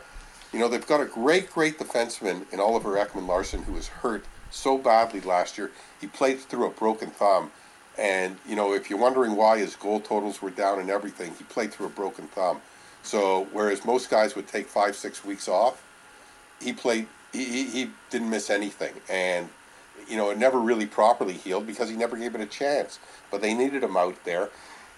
You 0.53 0.59
know, 0.59 0.67
they've 0.67 0.85
got 0.85 1.01
a 1.01 1.07
great, 1.07 1.49
great 1.53 1.79
defenseman 1.79 2.53
in 2.53 2.59
Oliver 2.59 2.97
Ekman-Larsson 2.97 3.63
who 3.63 3.75
was 3.75 3.87
hurt 3.87 4.25
so 4.51 4.79
badly 4.79 5.21
last 5.21 5.59
year. 5.59 5.71
He 6.01 6.07
played 6.07 6.41
through 6.41 6.67
a 6.67 6.71
broken 6.71 7.11
thumb. 7.11 7.51
And, 7.97 8.37
you 8.49 8.55
know, 8.55 8.75
if 8.75 8.89
you're 8.89 8.99
wondering 8.99 9.35
why 9.35 9.59
his 9.59 9.75
goal 9.75 10.01
totals 10.01 10.41
were 10.41 10.51
down 10.51 10.79
and 10.79 10.89
everything, 10.89 11.33
he 11.37 11.45
played 11.45 11.73
through 11.73 11.87
a 11.87 11.91
broken 11.91 12.29
thumb. 12.29 12.61
So, 13.03 13.49
whereas 13.53 13.85
most 13.85 14.09
guys 14.11 14.37
would 14.37 14.47
take 14.47 14.69
five, 14.69 14.95
six 14.95 15.25
weeks 15.25 15.49
off, 15.49 15.83
he 16.61 16.73
played, 16.73 17.07
he, 17.33 17.65
he, 17.65 17.91
didn't 18.11 18.31
miss 18.31 18.51
anything. 18.51 18.95
And, 19.09 19.49
you 20.09 20.17
know, 20.17 20.31
it 20.31 20.39
never 20.39 20.59
really 20.59 20.87
properly 20.87 21.33
healed 21.33 21.67
because 21.67 21.89
he 21.89 21.97
never 21.97 22.17
gave 22.17 22.35
it 22.35 22.41
a 22.41 22.47
chance. 22.47 22.99
But 23.31 23.41
they 23.41 23.55
needed 23.55 23.83
him 23.83 23.97
out 23.97 24.25
there. 24.25 24.51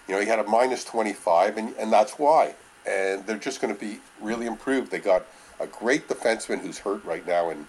You 0.07 0.15
know, 0.15 0.21
he 0.21 0.27
had 0.27 0.39
a 0.39 0.43
minus 0.43 0.83
25, 0.83 1.57
and, 1.57 1.75
and 1.77 1.91
that's 1.91 2.13
why. 2.13 2.55
And 2.87 3.25
they're 3.25 3.37
just 3.37 3.61
going 3.61 3.73
to 3.73 3.79
be 3.79 3.99
really 4.19 4.45
improved. 4.45 4.91
They 4.91 4.99
got 4.99 5.25
a 5.59 5.67
great 5.67 6.07
defenseman 6.07 6.59
who's 6.59 6.79
hurt 6.79 7.03
right 7.05 7.25
now 7.25 7.49
in, 7.49 7.67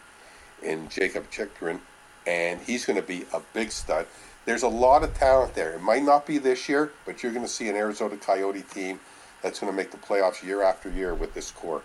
in 0.62 0.88
Jakob 0.88 1.31
Chychrun 1.31 1.81
and 2.26 2.61
he's 2.61 2.85
going 2.85 3.00
to 3.00 3.07
be 3.07 3.25
a 3.33 3.40
big 3.52 3.73
stud. 3.73 4.07
There's 4.45 4.62
a 4.62 4.69
lot 4.69 5.02
of 5.02 5.14
talent 5.14 5.54
there. 5.54 5.73
It 5.73 5.83
might 5.83 6.02
not 6.02 6.26
be 6.26 6.38
this 6.38 6.69
year, 6.69 6.92
but 7.04 7.23
you're 7.23 7.33
going 7.33 7.45
to 7.45 7.50
see 7.50 7.69
an 7.69 7.76
Arizona 7.76 8.16
Coyote 8.16 8.62
team 8.62 9.00
that's 9.42 9.59
going 9.59 9.73
to 9.73 9.76
make 9.76 9.90
the 9.90 9.97
playoffs 9.97 10.42
year 10.42 10.62
after 10.62 10.88
year 10.88 11.14
with 11.14 11.35
this 11.35 11.50
core. 11.50 11.83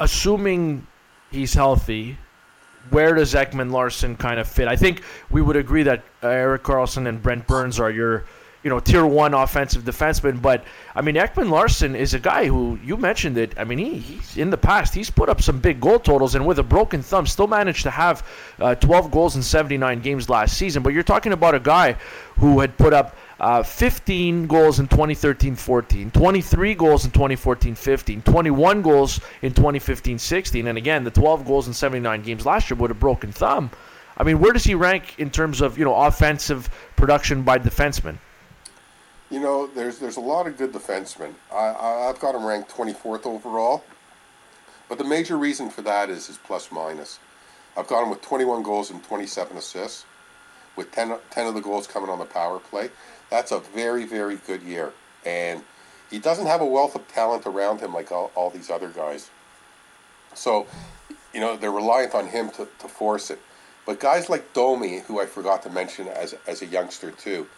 Assuming 0.00 0.86
he's 1.30 1.54
healthy, 1.54 2.18
where 2.90 3.14
does 3.14 3.34
Ekman 3.34 3.70
Larsson 3.72 4.16
kind 4.16 4.38
of 4.38 4.48
fit? 4.48 4.68
I 4.68 4.76
think 4.76 5.02
we 5.30 5.40
would 5.40 5.56
agree 5.56 5.84
that 5.84 6.02
Erik 6.22 6.62
Karlsson 6.62 7.08
and 7.08 7.22
Brent 7.22 7.46
Burns 7.46 7.80
are 7.80 7.90
your 7.90 8.24
you 8.64 8.70
know, 8.70 8.80
tier 8.80 9.06
one 9.06 9.34
offensive 9.34 9.84
defenseman. 9.84 10.40
But 10.40 10.64
I 10.96 11.02
mean, 11.02 11.14
Ekman 11.14 11.50
Larsson 11.50 11.94
is 11.94 12.14
a 12.14 12.18
guy 12.18 12.46
who 12.46 12.78
you 12.82 12.96
mentioned 12.96 13.36
it. 13.36 13.52
I 13.58 13.64
mean, 13.64 13.78
he 13.78 13.98
he's 13.98 14.36
in 14.38 14.50
the 14.50 14.56
past 14.56 14.94
he's 14.94 15.10
put 15.10 15.28
up 15.28 15.42
some 15.42 15.60
big 15.60 15.80
goal 15.80 16.00
totals, 16.00 16.34
and 16.34 16.44
with 16.46 16.58
a 16.58 16.62
broken 16.62 17.02
thumb, 17.02 17.26
still 17.26 17.46
managed 17.46 17.82
to 17.84 17.90
have 17.90 18.26
uh, 18.58 18.74
12 18.74 19.10
goals 19.10 19.36
in 19.36 19.42
79 19.42 20.00
games 20.00 20.28
last 20.30 20.56
season. 20.56 20.82
But 20.82 20.94
you're 20.94 21.02
talking 21.02 21.32
about 21.32 21.54
a 21.54 21.60
guy 21.60 21.92
who 22.38 22.58
had 22.58 22.76
put 22.76 22.92
up. 22.92 23.16
Uh, 23.40 23.64
15 23.64 24.46
goals 24.46 24.78
in 24.78 24.86
2013-14, 24.86 26.12
23 26.12 26.74
goals 26.76 27.04
in 27.04 27.10
2014-15, 27.10 28.24
21 28.24 28.80
goals 28.80 29.20
in 29.42 29.52
2015-16, 29.52 30.68
and 30.68 30.78
again 30.78 31.02
the 31.02 31.10
12 31.10 31.44
goals 31.44 31.66
in 31.66 31.74
79 31.74 32.22
games 32.22 32.46
last 32.46 32.70
year 32.70 32.78
with 32.78 32.92
a 32.92 32.94
broken 32.94 33.32
thumb. 33.32 33.72
I 34.16 34.22
mean, 34.22 34.38
where 34.38 34.52
does 34.52 34.62
he 34.62 34.76
rank 34.76 35.18
in 35.18 35.30
terms 35.30 35.60
of 35.60 35.76
you 35.76 35.84
know 35.84 35.94
offensive 35.96 36.70
production 36.96 37.42
by 37.42 37.58
defensemen? 37.58 38.18
You 39.34 39.40
know, 39.40 39.66
there's 39.66 39.98
there's 39.98 40.16
a 40.16 40.20
lot 40.20 40.46
of 40.46 40.56
good 40.56 40.70
defensemen. 40.70 41.34
I, 41.52 41.74
I 41.74 42.06
have 42.06 42.20
got 42.20 42.36
him 42.36 42.44
ranked 42.44 42.70
24th 42.70 43.26
overall, 43.26 43.82
but 44.88 44.96
the 44.96 45.02
major 45.02 45.36
reason 45.36 45.70
for 45.70 45.82
that 45.82 46.08
is 46.08 46.28
his 46.28 46.36
plus 46.36 46.70
minus. 46.70 47.18
I've 47.76 47.88
got 47.88 48.04
him 48.04 48.10
with 48.10 48.22
21 48.22 48.62
goals 48.62 48.92
and 48.92 49.02
27 49.02 49.56
assists, 49.56 50.04
with 50.76 50.92
10, 50.92 51.16
10 51.30 51.46
of 51.48 51.54
the 51.54 51.60
goals 51.60 51.88
coming 51.88 52.10
on 52.10 52.20
the 52.20 52.24
power 52.24 52.60
play. 52.60 52.90
That's 53.28 53.50
a 53.50 53.58
very 53.58 54.04
very 54.04 54.36
good 54.36 54.62
year, 54.62 54.92
and 55.26 55.64
he 56.12 56.20
doesn't 56.20 56.46
have 56.46 56.60
a 56.60 56.66
wealth 56.66 56.94
of 56.94 57.08
talent 57.08 57.44
around 57.44 57.80
him 57.80 57.92
like 57.92 58.12
all, 58.12 58.30
all 58.36 58.50
these 58.50 58.70
other 58.70 58.90
guys. 58.90 59.30
So, 60.34 60.68
you 61.32 61.40
know, 61.40 61.56
they're 61.56 61.72
reliant 61.72 62.14
on 62.14 62.28
him 62.28 62.50
to, 62.50 62.68
to 62.78 62.86
force 62.86 63.30
it. 63.30 63.40
But 63.84 63.98
guys 63.98 64.28
like 64.28 64.52
Domi, 64.52 65.00
who 65.00 65.20
I 65.20 65.26
forgot 65.26 65.64
to 65.64 65.70
mention 65.70 66.06
as 66.06 66.36
as 66.46 66.62
a 66.62 66.66
youngster 66.66 67.10
too, 67.10 67.48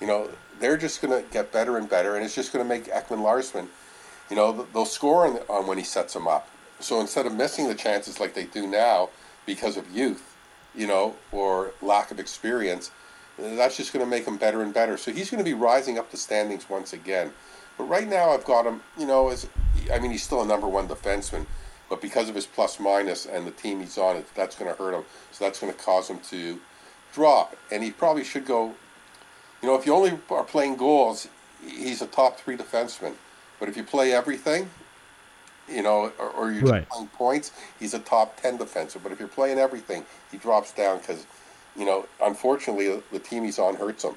you 0.00 0.06
know, 0.06 0.30
they're 0.58 0.76
just 0.76 1.02
going 1.02 1.22
to 1.22 1.28
get 1.30 1.52
better 1.52 1.76
and 1.76 1.88
better, 1.88 2.16
and 2.16 2.24
it's 2.24 2.34
just 2.34 2.52
going 2.52 2.64
to 2.64 2.68
make 2.68 2.86
Ekman 2.86 3.22
Larsson, 3.22 3.68
you 4.28 4.36
know, 4.36 4.66
they'll 4.72 4.84
score 4.84 5.26
on, 5.26 5.38
on 5.48 5.66
when 5.66 5.78
he 5.78 5.84
sets 5.84 6.14
them 6.14 6.28
up. 6.28 6.48
So 6.78 7.00
instead 7.00 7.26
of 7.26 7.34
missing 7.34 7.68
the 7.68 7.74
chances 7.74 8.20
like 8.20 8.34
they 8.34 8.44
do 8.44 8.66
now 8.66 9.10
because 9.46 9.76
of 9.76 9.90
youth, 9.90 10.36
you 10.74 10.86
know, 10.86 11.16
or 11.32 11.72
lack 11.82 12.10
of 12.10 12.20
experience, 12.20 12.90
that's 13.38 13.76
just 13.76 13.92
going 13.92 14.04
to 14.04 14.10
make 14.10 14.26
him 14.26 14.36
better 14.36 14.62
and 14.62 14.72
better. 14.72 14.96
So 14.96 15.12
he's 15.12 15.30
going 15.30 15.42
to 15.42 15.44
be 15.44 15.54
rising 15.54 15.98
up 15.98 16.10
the 16.10 16.16
standings 16.16 16.68
once 16.68 16.92
again. 16.92 17.32
But 17.76 17.84
right 17.84 18.08
now, 18.08 18.30
I've 18.30 18.44
got 18.44 18.66
him, 18.66 18.82
you 18.98 19.06
know, 19.06 19.30
as 19.30 19.48
I 19.92 19.98
mean, 19.98 20.10
he's 20.10 20.22
still 20.22 20.42
a 20.42 20.46
number 20.46 20.68
one 20.68 20.86
defenseman, 20.86 21.46
but 21.88 22.00
because 22.00 22.28
of 22.28 22.34
his 22.34 22.46
plus 22.46 22.78
minus 22.78 23.26
and 23.26 23.46
the 23.46 23.50
team 23.50 23.80
he's 23.80 23.98
on, 23.98 24.22
that's 24.34 24.56
going 24.56 24.70
to 24.70 24.76
hurt 24.76 24.94
him. 24.94 25.04
So 25.32 25.44
that's 25.44 25.60
going 25.60 25.72
to 25.72 25.78
cause 25.78 26.08
him 26.08 26.20
to 26.30 26.60
drop. 27.12 27.56
And 27.70 27.82
he 27.82 27.90
probably 27.90 28.24
should 28.24 28.44
go 28.44 28.74
you 29.62 29.68
know, 29.68 29.74
if 29.76 29.86
you 29.86 29.94
only 29.94 30.18
are 30.30 30.44
playing 30.44 30.76
goals, 30.76 31.28
he's 31.66 32.02
a 32.02 32.06
top 32.06 32.38
three 32.38 32.56
defenseman. 32.56 33.14
But 33.58 33.68
if 33.68 33.76
you 33.76 33.84
play 33.84 34.12
everything, 34.12 34.70
you 35.68 35.82
know, 35.82 36.12
or, 36.18 36.30
or 36.30 36.52
you're 36.52 36.64
right. 36.64 36.88
playing 36.88 37.08
points, 37.08 37.52
he's 37.78 37.94
a 37.94 37.98
top 37.98 38.40
10 38.40 38.58
defenseman. 38.58 39.02
But 39.02 39.12
if 39.12 39.18
you're 39.18 39.28
playing 39.28 39.58
everything, 39.58 40.04
he 40.30 40.38
drops 40.38 40.72
down 40.72 40.98
because, 40.98 41.26
you 41.76 41.84
know, 41.84 42.06
unfortunately, 42.22 43.02
the 43.12 43.18
team 43.18 43.44
he's 43.44 43.58
on 43.58 43.76
hurts 43.76 44.04
him. 44.04 44.14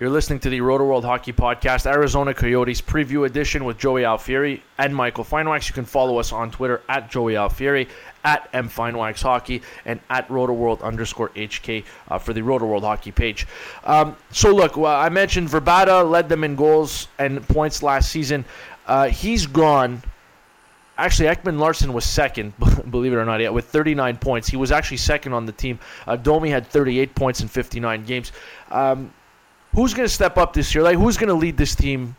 You're 0.00 0.10
listening 0.10 0.40
to 0.40 0.50
the 0.50 0.60
Roto 0.60 0.84
World 0.84 1.04
Hockey 1.04 1.32
Podcast, 1.32 1.86
Arizona 1.86 2.34
Coyotes 2.34 2.80
preview 2.80 3.24
edition 3.24 3.64
with 3.64 3.78
Joey 3.78 4.02
Alfieri 4.02 4.60
and 4.78 4.96
Michael 4.96 5.22
Finewax. 5.22 5.68
You 5.68 5.74
can 5.74 5.84
follow 5.84 6.18
us 6.18 6.32
on 6.32 6.50
Twitter 6.50 6.82
at 6.88 7.08
Joey 7.08 7.34
Alfieri, 7.34 7.86
at 8.24 8.48
M 8.52 8.68
Finewax 8.68 9.22
Hockey, 9.22 9.62
and 9.84 10.00
at 10.10 10.28
Roto 10.28 10.54
World 10.54 10.82
underscore 10.82 11.28
HK 11.30 11.84
uh, 12.08 12.18
for 12.18 12.32
the 12.32 12.42
Roto 12.42 12.66
World 12.66 12.82
Hockey 12.82 13.12
page. 13.12 13.46
Um, 13.84 14.16
so, 14.32 14.52
look, 14.52 14.76
well, 14.76 14.98
I 14.98 15.08
mentioned 15.08 15.48
Vrbata 15.48 16.10
led 16.10 16.28
them 16.28 16.42
in 16.42 16.56
goals 16.56 17.06
and 17.18 17.46
points 17.46 17.82
last 17.82 18.10
season. 18.10 18.44
Uh, 18.86 19.08
he's 19.08 19.46
gone. 19.46 20.02
Actually, 20.98 21.28
Ekman 21.28 21.58
Larsson 21.58 21.92
was 21.92 22.04
second, 22.04 22.54
believe 22.90 23.12
it 23.12 23.16
or 23.16 23.24
not, 23.24 23.40
yeah, 23.40 23.50
with 23.50 23.66
39 23.66 24.16
points. 24.16 24.48
He 24.48 24.56
was 24.56 24.72
actually 24.72 24.96
second 24.96 25.32
on 25.32 25.46
the 25.46 25.52
team. 25.52 25.78
Uh, 26.08 26.16
Domi 26.16 26.50
had 26.50 26.66
38 26.66 27.14
points 27.14 27.40
in 27.40 27.46
59 27.46 28.04
games. 28.04 28.32
Um, 28.70 29.12
who's 29.74 29.94
going 29.94 30.06
to 30.06 30.12
step 30.12 30.36
up 30.38 30.52
this 30.52 30.74
year? 30.74 30.84
Like, 30.84 30.98
who's 30.98 31.16
going 31.16 31.28
to 31.28 31.34
lead 31.34 31.56
this 31.56 31.74
team? 31.74 32.16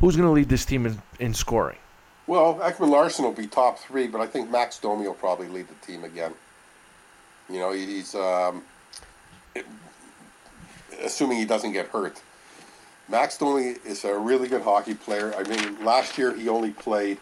Who's 0.00 0.16
going 0.16 0.28
to 0.28 0.32
lead 0.32 0.48
this 0.48 0.64
team 0.64 0.86
in, 0.86 1.00
in 1.20 1.34
scoring? 1.34 1.78
Well, 2.26 2.56
Ekman 2.56 2.90
Larsson 2.90 3.24
will 3.24 3.32
be 3.32 3.46
top 3.46 3.78
three, 3.78 4.06
but 4.06 4.20
I 4.20 4.26
think 4.26 4.50
Max 4.50 4.78
Domi 4.78 5.06
will 5.06 5.14
probably 5.14 5.48
lead 5.48 5.66
the 5.68 5.86
team 5.86 6.04
again. 6.04 6.32
You 7.50 7.58
know, 7.58 7.72
he's 7.72 8.14
um, 8.14 8.62
assuming 11.02 11.38
he 11.38 11.44
doesn't 11.44 11.72
get 11.72 11.88
hurt. 11.88 12.22
Max 13.08 13.36
Domi 13.36 13.76
is 13.84 14.04
a 14.04 14.16
really 14.16 14.48
good 14.48 14.62
hockey 14.62 14.94
player. 14.94 15.34
I 15.36 15.42
mean, 15.42 15.84
last 15.84 16.16
year 16.16 16.34
he 16.34 16.48
only 16.48 16.70
played 16.70 17.18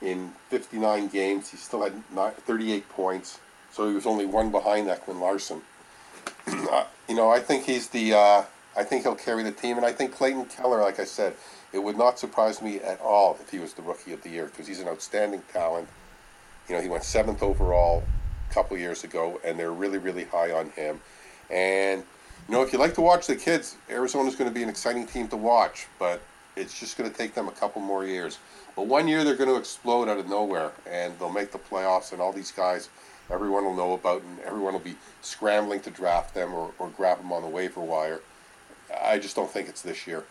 in 0.00 0.32
59 0.50 1.08
games. 1.08 1.50
He 1.50 1.56
still 1.56 1.82
had 1.82 1.92
38 2.14 2.88
points, 2.90 3.40
so 3.72 3.88
he 3.88 3.94
was 3.94 4.06
only 4.06 4.26
one 4.26 4.52
behind 4.52 4.86
Ekman 4.86 5.20
Larsson. 5.20 5.60
uh, 6.46 6.84
you 7.08 7.16
know, 7.16 7.30
I 7.30 7.40
think 7.40 7.64
he's 7.64 7.88
the 7.88 8.14
uh, 8.14 8.42
I 8.78 8.84
think 8.84 9.02
he'll 9.02 9.16
carry 9.16 9.42
the 9.42 9.50
team, 9.50 9.76
and 9.76 9.84
I 9.84 9.92
think 9.92 10.12
Clayton 10.14 10.44
Keller, 10.46 10.80
like 10.80 11.00
I 11.00 11.04
said, 11.04 11.34
it 11.72 11.80
would 11.80 11.98
not 11.98 12.16
surprise 12.16 12.62
me 12.62 12.78
at 12.78 13.00
all 13.00 13.36
if 13.40 13.50
he 13.50 13.58
was 13.58 13.72
the 13.72 13.82
rookie 13.82 14.12
of 14.12 14.22
the 14.22 14.30
year 14.30 14.46
because 14.46 14.68
he's 14.68 14.78
an 14.78 14.86
outstanding 14.86 15.42
talent. 15.52 15.88
You 16.68 16.76
know, 16.76 16.80
he 16.80 16.88
went 16.88 17.02
seventh 17.02 17.42
overall 17.42 18.04
a 18.48 18.54
couple 18.54 18.78
years 18.78 19.02
ago, 19.02 19.40
and 19.44 19.58
they're 19.58 19.72
really, 19.72 19.98
really 19.98 20.26
high 20.26 20.52
on 20.52 20.70
him. 20.70 21.00
And 21.50 22.04
you 22.48 22.54
know, 22.54 22.62
if 22.62 22.72
you 22.72 22.78
like 22.78 22.94
to 22.94 23.00
watch 23.00 23.26
the 23.26 23.34
kids, 23.34 23.76
Arizona's 23.90 24.36
going 24.36 24.48
to 24.48 24.54
be 24.54 24.62
an 24.62 24.68
exciting 24.68 25.08
team 25.08 25.26
to 25.28 25.36
watch, 25.36 25.88
but 25.98 26.22
it's 26.54 26.78
just 26.78 26.96
going 26.96 27.10
to 27.10 27.16
take 27.16 27.34
them 27.34 27.48
a 27.48 27.52
couple 27.52 27.82
more 27.82 28.06
years. 28.06 28.38
But 28.76 28.86
one 28.86 29.08
year 29.08 29.24
they're 29.24 29.34
going 29.34 29.50
to 29.50 29.56
explode 29.56 30.08
out 30.08 30.18
of 30.18 30.28
nowhere, 30.28 30.70
and 30.88 31.18
they'll 31.18 31.32
make 31.32 31.50
the 31.50 31.58
playoffs, 31.58 32.12
and 32.12 32.22
all 32.22 32.32
these 32.32 32.52
guys, 32.52 32.90
everyone 33.28 33.64
will 33.64 33.74
know 33.74 33.94
about, 33.94 34.22
and 34.22 34.38
everyone 34.46 34.72
will 34.72 34.80
be 34.80 34.94
scrambling 35.20 35.80
to 35.80 35.90
draft 35.90 36.32
them 36.32 36.54
or, 36.54 36.70
or 36.78 36.90
grab 36.90 37.18
them 37.18 37.32
on 37.32 37.42
the 37.42 37.48
waiver 37.48 37.80
wire. 37.80 38.20
I 39.02 39.18
just 39.18 39.36
don't 39.36 39.50
think 39.50 39.68
it's 39.68 39.82
this 39.82 40.06
year. 40.06 40.24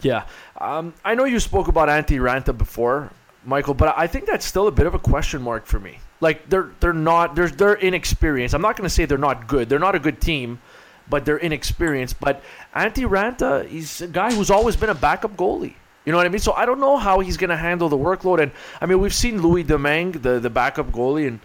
Yeah, 0.00 0.26
um, 0.60 0.94
I 1.04 1.14
know 1.14 1.24
you 1.24 1.40
spoke 1.40 1.68
about 1.68 1.88
Antti 1.88 2.20
Raanta 2.20 2.56
before, 2.56 3.10
Michael, 3.44 3.74
but 3.74 3.94
I 3.98 4.06
think 4.06 4.26
that's 4.26 4.46
still 4.46 4.68
a 4.68 4.70
bit 4.70 4.86
of 4.86 4.94
a 4.94 4.98
question 4.98 5.42
mark 5.42 5.66
for 5.66 5.80
me. 5.80 5.98
Like 6.20 6.48
they're 6.48 6.70
they're 6.80 6.92
not 6.92 7.34
they're 7.34 7.48
they're 7.48 7.74
inexperienced. 7.74 8.54
I'm 8.54 8.62
not 8.62 8.76
going 8.76 8.86
to 8.86 8.94
say 8.94 9.04
they're 9.04 9.18
not 9.18 9.46
good. 9.46 9.68
They're 9.68 9.78
not 9.78 9.94
a 9.94 9.98
good 9.98 10.20
team, 10.20 10.60
but 11.08 11.24
they're 11.24 11.36
inexperienced. 11.36 12.20
But 12.20 12.42
Antti 12.74 13.08
Raanta, 13.08 13.66
he's 13.66 14.00
a 14.00 14.08
guy 14.08 14.32
who's 14.32 14.50
always 14.50 14.76
been 14.76 14.90
a 14.90 14.94
backup 14.94 15.36
goalie. 15.36 15.74
You 16.04 16.12
know 16.12 16.18
what 16.18 16.26
I 16.26 16.30
mean? 16.30 16.40
So 16.40 16.52
I 16.52 16.64
don't 16.64 16.80
know 16.80 16.96
how 16.96 17.20
he's 17.20 17.36
going 17.36 17.50
to 17.50 17.56
handle 17.56 17.88
the 17.88 17.98
workload. 17.98 18.40
And 18.40 18.52
I 18.80 18.86
mean, 18.86 18.98
we've 18.98 19.14
seen 19.14 19.42
Louis 19.42 19.62
Domingue, 19.62 20.12
the 20.12 20.40
the 20.40 20.50
backup 20.50 20.90
goalie, 20.90 21.26
and 21.28 21.40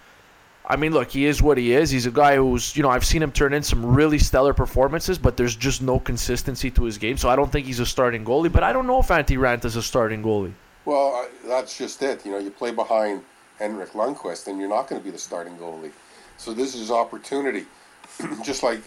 I 0.65 0.77
mean, 0.77 0.93
look, 0.93 1.11
he 1.11 1.25
is 1.25 1.41
what 1.41 1.57
he 1.57 1.73
is. 1.73 1.89
He's 1.89 2.05
a 2.05 2.11
guy 2.11 2.37
who's, 2.37 2.75
you 2.75 2.83
know, 2.83 2.89
I've 2.89 3.05
seen 3.05 3.21
him 3.21 3.31
turn 3.31 3.53
in 3.53 3.63
some 3.63 3.85
really 3.85 4.17
stellar 4.17 4.53
performances, 4.53 5.17
but 5.17 5.35
there's 5.35 5.55
just 5.55 5.81
no 5.81 5.99
consistency 5.99 6.71
to 6.71 6.83
his 6.83 6.97
game. 6.97 7.17
So 7.17 7.27
I 7.27 7.35
don't 7.35 7.51
think 7.51 7.65
he's 7.67 7.81
a 7.81 7.85
starting 7.85 8.23
goalie. 8.23 8.51
But 8.51 8.63
I 8.63 8.71
don't 8.71 8.87
know 8.87 8.99
if 8.99 9.07
Antti 9.07 9.37
Raanta 9.37 9.65
is 9.65 9.75
a 9.75 9.83
starting 9.83 10.23
goalie. 10.23 10.53
Well, 10.85 11.27
that's 11.45 11.77
just 11.77 12.01
it. 12.01 12.25
You 12.25 12.31
know, 12.31 12.39
you 12.39 12.49
play 12.49 12.71
behind 12.71 13.23
Henrik 13.59 13.91
Lundqvist, 13.91 14.47
and 14.47 14.57
you're 14.57 14.69
not 14.69 14.87
going 14.87 15.01
to 15.01 15.05
be 15.05 15.11
the 15.11 15.17
starting 15.17 15.57
goalie. 15.57 15.91
So 16.37 16.53
this 16.53 16.73
is 16.73 16.81
his 16.81 16.91
opportunity. 16.91 17.65
just 18.43 18.63
like, 18.63 18.81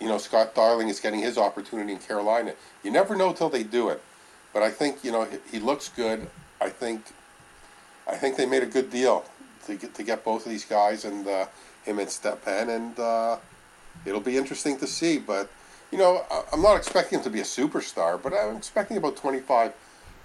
you 0.00 0.06
know, 0.06 0.18
Scott 0.18 0.54
Darling 0.54 0.88
is 0.88 1.00
getting 1.00 1.20
his 1.20 1.36
opportunity 1.36 1.92
in 1.92 1.98
Carolina. 1.98 2.54
You 2.84 2.92
never 2.92 3.16
know 3.16 3.32
till 3.32 3.48
they 3.48 3.64
do 3.64 3.88
it. 3.88 4.00
But 4.52 4.62
I 4.62 4.70
think, 4.70 5.02
you 5.02 5.10
know, 5.10 5.26
he 5.50 5.58
looks 5.58 5.88
good. 5.88 6.28
I 6.60 6.68
think, 6.68 7.02
I 8.06 8.14
think 8.14 8.36
they 8.36 8.46
made 8.46 8.62
a 8.62 8.66
good 8.66 8.90
deal 8.90 9.24
to 9.68 9.76
get 9.76 9.94
to 9.94 10.02
get 10.02 10.24
both 10.24 10.44
of 10.44 10.50
these 10.50 10.64
guys 10.64 11.04
and 11.04 11.26
uh, 11.26 11.46
him 11.84 11.98
and 11.98 12.10
Stepan, 12.10 12.70
and 12.70 12.98
uh, 12.98 13.36
it'll 14.04 14.20
be 14.20 14.36
interesting 14.36 14.76
to 14.78 14.86
see. 14.86 15.18
But 15.18 15.48
you 15.92 15.98
know, 15.98 16.24
I'm 16.52 16.62
not 16.62 16.76
expecting 16.76 17.18
him 17.18 17.24
to 17.24 17.30
be 17.30 17.40
a 17.40 17.44
superstar, 17.44 18.20
but 18.20 18.32
I'm 18.34 18.56
expecting 18.56 18.96
about 18.96 19.16
25 19.16 19.72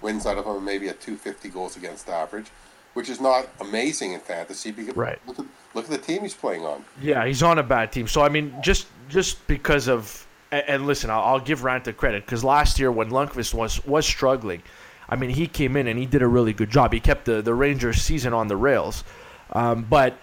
wins 0.02 0.26
out 0.26 0.36
of 0.36 0.44
him, 0.44 0.64
maybe 0.64 0.88
a 0.88 0.92
250 0.92 1.48
goals 1.48 1.76
against 1.76 2.08
average, 2.08 2.48
which 2.94 3.08
is 3.08 3.20
not 3.20 3.48
amazing 3.60 4.12
in 4.12 4.20
fantasy. 4.20 4.72
Because 4.72 4.96
right. 4.96 5.18
Look 5.26 5.38
at, 5.38 5.46
look 5.74 5.84
at 5.84 5.90
the 5.90 5.98
team 5.98 6.22
he's 6.22 6.34
playing 6.34 6.64
on. 6.64 6.84
Yeah, 7.00 7.24
he's 7.26 7.42
on 7.42 7.58
a 7.58 7.62
bad 7.62 7.92
team. 7.92 8.08
So 8.08 8.22
I 8.22 8.28
mean, 8.28 8.54
just 8.62 8.86
just 9.08 9.46
because 9.46 9.88
of 9.88 10.26
and, 10.50 10.86
listen, 10.86 11.10
I'll, 11.10 11.40
give 11.40 11.62
Raanta 11.62 11.96
credit 11.96 12.24
because 12.24 12.44
last 12.44 12.78
year 12.78 12.92
when 12.92 13.10
Lundqvist 13.10 13.54
was 13.54 13.84
was 13.86 14.06
struggling. 14.06 14.62
I 15.08 15.16
mean, 15.16 15.30
he 15.30 15.46
came 15.46 15.76
in 15.76 15.86
and 15.86 15.98
he 15.98 16.06
did 16.06 16.22
a 16.22 16.28
really 16.28 16.52
good 16.52 16.70
job. 16.70 16.92
He 16.92 17.00
kept 17.00 17.26
the, 17.26 17.42
the 17.42 17.52
Rangers 17.52 18.00
season 18.00 18.32
on 18.32 18.48
the 18.48 18.56
rails. 18.56 19.04
Um, 19.52 19.86
but 19.88 20.18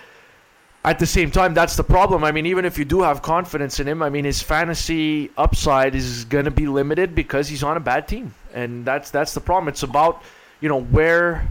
at 0.83 0.97
the 0.99 1.05
same 1.05 1.29
time, 1.29 1.53
that's 1.53 1.75
the 1.75 1.83
problem. 1.83 2.23
I 2.23 2.31
mean, 2.31 2.45
even 2.45 2.65
if 2.65 2.77
you 2.77 2.85
do 2.85 3.01
have 3.01 3.21
confidence 3.21 3.79
in 3.79 3.87
him, 3.87 4.01
I 4.01 4.09
mean, 4.09 4.25
his 4.25 4.41
fantasy 4.41 5.29
upside 5.37 5.93
is 5.93 6.25
going 6.25 6.45
to 6.45 6.51
be 6.51 6.67
limited 6.67 7.13
because 7.13 7.47
he's 7.47 7.63
on 7.63 7.77
a 7.77 7.79
bad 7.79 8.07
team, 8.07 8.33
and 8.53 8.83
that's 8.83 9.11
that's 9.11 9.33
the 9.33 9.41
problem. 9.41 9.67
It's 9.67 9.83
about 9.83 10.23
you 10.59 10.69
know 10.69 10.81
where 10.81 11.47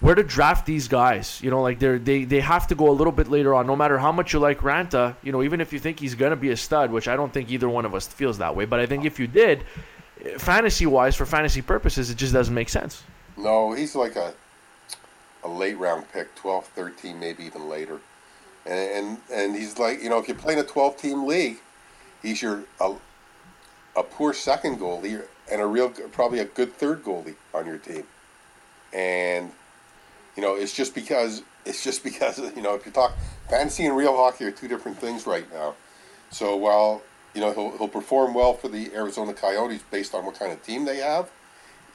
where 0.00 0.14
to 0.14 0.22
draft 0.22 0.66
these 0.66 0.88
guys. 0.88 1.40
You 1.42 1.50
know, 1.50 1.62
like 1.62 1.78
they 1.78 1.96
they 1.96 2.24
they 2.24 2.40
have 2.40 2.66
to 2.66 2.74
go 2.74 2.90
a 2.90 2.92
little 2.92 3.12
bit 3.12 3.28
later 3.28 3.54
on. 3.54 3.66
No 3.66 3.76
matter 3.76 3.96
how 3.96 4.12
much 4.12 4.34
you 4.34 4.40
like 4.40 4.58
Raanta, 4.58 5.16
you 5.22 5.32
know, 5.32 5.42
even 5.42 5.62
if 5.62 5.72
you 5.72 5.78
think 5.78 5.98
he's 5.98 6.14
gonna 6.14 6.36
be 6.36 6.50
a 6.50 6.56
stud, 6.56 6.90
which 6.90 7.08
I 7.08 7.16
don't 7.16 7.32
think 7.32 7.50
either 7.50 7.68
one 7.68 7.86
of 7.86 7.94
us 7.94 8.06
feels 8.06 8.36
that 8.38 8.54
way, 8.54 8.66
but 8.66 8.78
I 8.78 8.84
think 8.84 9.06
if 9.06 9.18
you 9.18 9.26
did, 9.26 9.64
fantasy 10.36 10.84
wise, 10.84 11.16
for 11.16 11.24
fantasy 11.24 11.62
purposes, 11.62 12.10
it 12.10 12.18
just 12.18 12.34
doesn't 12.34 12.54
make 12.54 12.68
sense. 12.68 13.02
No, 13.38 13.72
he's 13.72 13.94
like 13.94 14.16
a 14.16 14.34
a 15.44 15.48
late 15.48 15.78
round 15.78 16.10
pick, 16.10 16.34
12, 16.34 16.66
13, 16.68 17.20
maybe 17.20 17.44
even 17.44 17.68
later. 17.68 18.00
And 18.66 18.74
and, 18.74 19.18
and 19.32 19.56
he's 19.56 19.78
like, 19.78 20.02
you 20.02 20.08
know, 20.08 20.18
if 20.18 20.26
you're 20.26 20.36
playing 20.36 20.58
a 20.58 20.64
12 20.64 20.96
team 20.96 21.26
league, 21.26 21.58
he's 22.22 22.42
your 22.42 22.64
a, 22.80 22.94
a 23.94 24.02
poor 24.02 24.32
second 24.32 24.78
goalie 24.78 25.22
and 25.50 25.60
a 25.60 25.66
real 25.66 25.90
probably 25.90 26.38
a 26.40 26.46
good 26.46 26.72
third 26.72 27.04
goalie 27.04 27.36
on 27.52 27.66
your 27.66 27.78
team. 27.78 28.04
And 28.92 29.52
you 30.36 30.42
know, 30.42 30.56
it's 30.56 30.74
just 30.74 30.94
because 30.94 31.42
it's 31.64 31.84
just 31.84 32.02
because 32.04 32.38
you 32.38 32.62
know 32.62 32.74
if 32.74 32.86
you 32.86 32.92
talk 32.92 33.12
fantasy 33.48 33.84
and 33.84 33.96
real 33.96 34.16
hockey 34.16 34.44
are 34.44 34.50
two 34.50 34.68
different 34.68 34.98
things 34.98 35.26
right 35.26 35.50
now. 35.52 35.74
So 36.30 36.56
while 36.56 37.02
you 37.34 37.40
know 37.40 37.52
he'll 37.52 37.76
he'll 37.76 37.88
perform 37.88 38.32
well 38.32 38.54
for 38.54 38.68
the 38.68 38.92
Arizona 38.94 39.34
Coyotes 39.34 39.82
based 39.90 40.14
on 40.14 40.24
what 40.24 40.38
kind 40.38 40.52
of 40.52 40.62
team 40.62 40.86
they 40.86 40.96
have, 40.96 41.30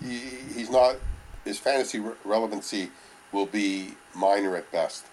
he, 0.02 0.20
he's 0.54 0.70
not 0.70 0.98
his 1.46 1.58
fantasy 1.58 2.00
re- 2.00 2.14
relevancy 2.24 2.92
will 3.32 3.46
be 3.46 3.94
minor 4.16 4.56
at 4.56 4.72
best. 4.72 5.06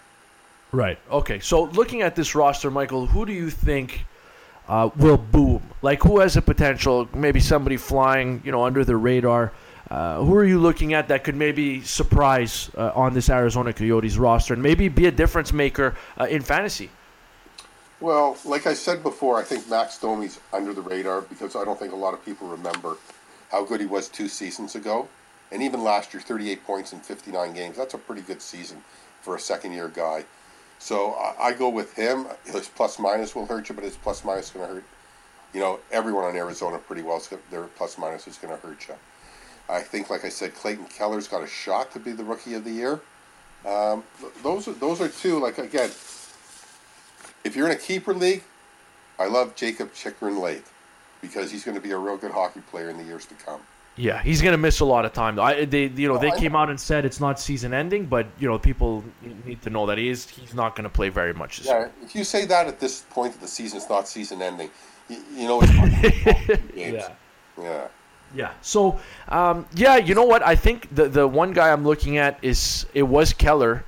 Right. 0.73 0.99
Okay. 1.11 1.41
So 1.41 1.65
looking 1.65 2.03
at 2.03 2.17
this 2.17 2.35
roster, 2.35 2.71
Michael, 2.71 3.07
who 3.07 3.25
do 3.25 3.33
you 3.33 3.51
think 3.51 4.05
uh, 4.69 4.91
will 4.97 5.17
boom? 5.17 5.63
Like 5.83 6.03
who 6.03 6.21
has 6.21 6.37
a 6.37 6.43
potential? 6.43 7.09
Maybe 7.15 7.41
somebody 7.41 7.77
flying, 7.77 8.43
you 8.45 8.53
know, 8.53 8.65
under 8.65 8.85
the 8.85 8.97
radar. 8.97 9.53
Uh, 9.91 10.19
who 10.19 10.35
are 10.35 10.45
you 10.45 10.59
looking 10.59 10.95
at 10.95 11.07
that 11.09 11.23
could 11.23 11.37
maybe 11.37 11.81
surprise 11.83 12.71
uh, 12.77 12.91
on 12.95 13.15
this 13.15 13.31
Arizona 13.31 13.73
Coyotes 13.73 14.17
roster 14.17 14.55
and 14.55 14.63
maybe 14.63 14.89
be 14.89 15.07
a 15.07 15.13
difference 15.13 15.53
maker 15.53 15.95
uh, 16.21 16.25
in 16.25 16.43
fantasy? 16.43 16.91
Well, 18.01 18.37
like 18.45 18.67
I 18.67 18.75
said 18.75 19.03
before, 19.03 19.39
I 19.39 19.43
think 19.43 19.71
Max 19.71 19.99
Domi's 19.99 20.41
under 20.53 20.75
the 20.75 20.83
radar 20.83 21.23
because 21.23 21.55
I 21.55 21.65
don't 21.65 21.79
think 21.79 21.93
a 21.93 21.97
lot 21.97 22.15
of 22.15 22.25
people 22.25 22.49
remember 22.49 22.97
how 23.51 23.65
good 23.65 23.81
he 23.81 23.87
was 23.87 24.09
two 24.09 24.29
seasons 24.29 24.75
ago. 24.75 25.09
And 25.53 25.63
even 25.63 25.83
last 25.83 26.13
year, 26.13 26.21
38 26.21 26.65
points 26.65 26.93
in 26.93 27.01
59 27.01 27.53
games. 27.53 27.77
That's 27.77 27.95
a 27.95 27.99
pretty 27.99 28.23
good 28.23 28.43
season 28.43 28.83
for 29.21 29.37
a 29.37 29.41
second 29.41 29.73
year 29.73 29.89
guy. 29.89 30.25
So 30.79 31.13
I, 31.15 31.49
I 31.49 31.53
go 31.53 31.69
with 31.69 31.95
him. 31.95 32.27
His 32.45 32.69
plus 32.69 32.99
minus 32.99 33.35
will 33.35 33.47
hurt 33.47 33.69
you, 33.69 33.75
but 33.75 33.85
his 33.85 33.97
plus 33.97 34.25
minus 34.25 34.47
is 34.47 34.51
going 34.53 34.69
to 34.69 34.75
hurt, 34.75 34.85
you 35.55 35.61
know, 35.61 35.81
everyone 35.93 36.25
on 36.25 36.37
Arizona 36.37 36.79
pretty 36.79 37.03
well. 37.03 37.21
So 37.21 37.39
their 37.51 37.65
plus 37.65 37.97
minus 37.97 38.27
is 38.27 38.39
going 38.39 38.55
to 38.55 38.67
hurt 38.67 38.89
you. 38.89 38.95
I 39.69 39.81
think, 39.81 40.11
like 40.11 40.25
I 40.25 40.29
said, 40.29 40.55
Clayton 40.55 40.87
Keller's 40.87 41.27
got 41.27 41.43
a 41.43 41.47
shot 41.47 41.91
to 41.93 41.99
be 41.99 42.13
the 42.13 42.25
rookie 42.25 42.55
of 42.55 42.65
the 42.65 42.71
year. 42.71 43.01
Um, 43.65 44.05
those 44.43 44.69
are 44.69 44.73
those 44.73 45.01
are 45.01 45.09
two. 45.09 45.41
Like 45.41 45.59
again, 45.59 45.91
if 47.43 47.57
you're 47.57 47.67
in 47.67 47.73
a 47.73 47.81
keeper 47.81 48.15
league, 48.15 48.45
I 49.19 49.27
love 49.27 49.57
Jakob 49.57 49.93
Chychrun 49.93 50.41
Late 50.41 50.65
because 51.21 51.51
he's 51.51 51.65
going 51.65 51.75
to 51.75 51.81
be 51.81 51.91
a 51.91 51.99
real 51.99 52.17
good 52.17 52.31
hockey 52.31 52.61
player 52.61 52.91
in 52.91 52.99
the 52.99 53.05
years 53.05 53.27
to 53.27 53.35
come. 53.35 53.61
Yeah, 53.99 54.23
he's 54.23 54.43
going 54.43 54.53
to 54.53 54.59
miss 54.59 54.81
a 54.81 54.85
lot 54.85 55.07
of 55.07 55.15
time. 55.15 55.41
I, 55.41 55.65
they, 55.65 55.87
you 55.87 56.07
know, 56.07 56.19
they 56.19 56.31
came 56.33 56.55
out 56.55 56.69
and 56.69 56.79
said 56.79 57.07
it's 57.07 57.19
not 57.19 57.41
season 57.41 57.73
ending, 57.73 58.05
but 58.05 58.27
you 58.39 58.47
know, 58.47 58.59
people 58.59 59.03
need 59.47 59.63
to 59.63 59.71
know 59.71 59.87
that 59.87 59.97
he 59.97 60.11
is. 60.11 60.29
He's 60.29 60.53
not 60.53 60.77
going 60.77 60.85
to 60.85 60.91
play 60.91 61.09
very 61.09 61.33
much. 61.33 61.65
yeah, 61.65 61.79
year. 61.79 61.93
if 62.03 62.15
you 62.15 62.23
say 62.23 62.45
that 62.45 62.67
at 62.67 62.79
this 62.79 63.07
point 63.09 63.35
of 63.35 63.41
the 63.41 63.49
season, 63.49 63.79
it's 63.79 63.89
not 63.89 64.07
season 64.07 64.43
ending. 64.43 64.71
You, 65.09 65.23
you 65.35 65.49
know, 65.49 65.61
it's 65.63 66.61
yeah, 66.77 67.13
yeah. 67.59 67.89
Yeah. 68.35 68.53
So, 68.61 68.99
um, 69.29 69.67
yeah, 69.75 69.97
you 69.97 70.15
know 70.15 70.25
what? 70.25 70.43
I 70.43 70.57
think 70.57 70.95
the 70.95 71.09
the 71.09 71.27
one 71.27 71.53
guy 71.53 71.73
I'm 71.73 71.85
looking 71.85 72.19
at 72.19 72.39
is 72.43 72.85
it 72.93 73.05
was 73.05 73.33
Keller. 73.33 73.85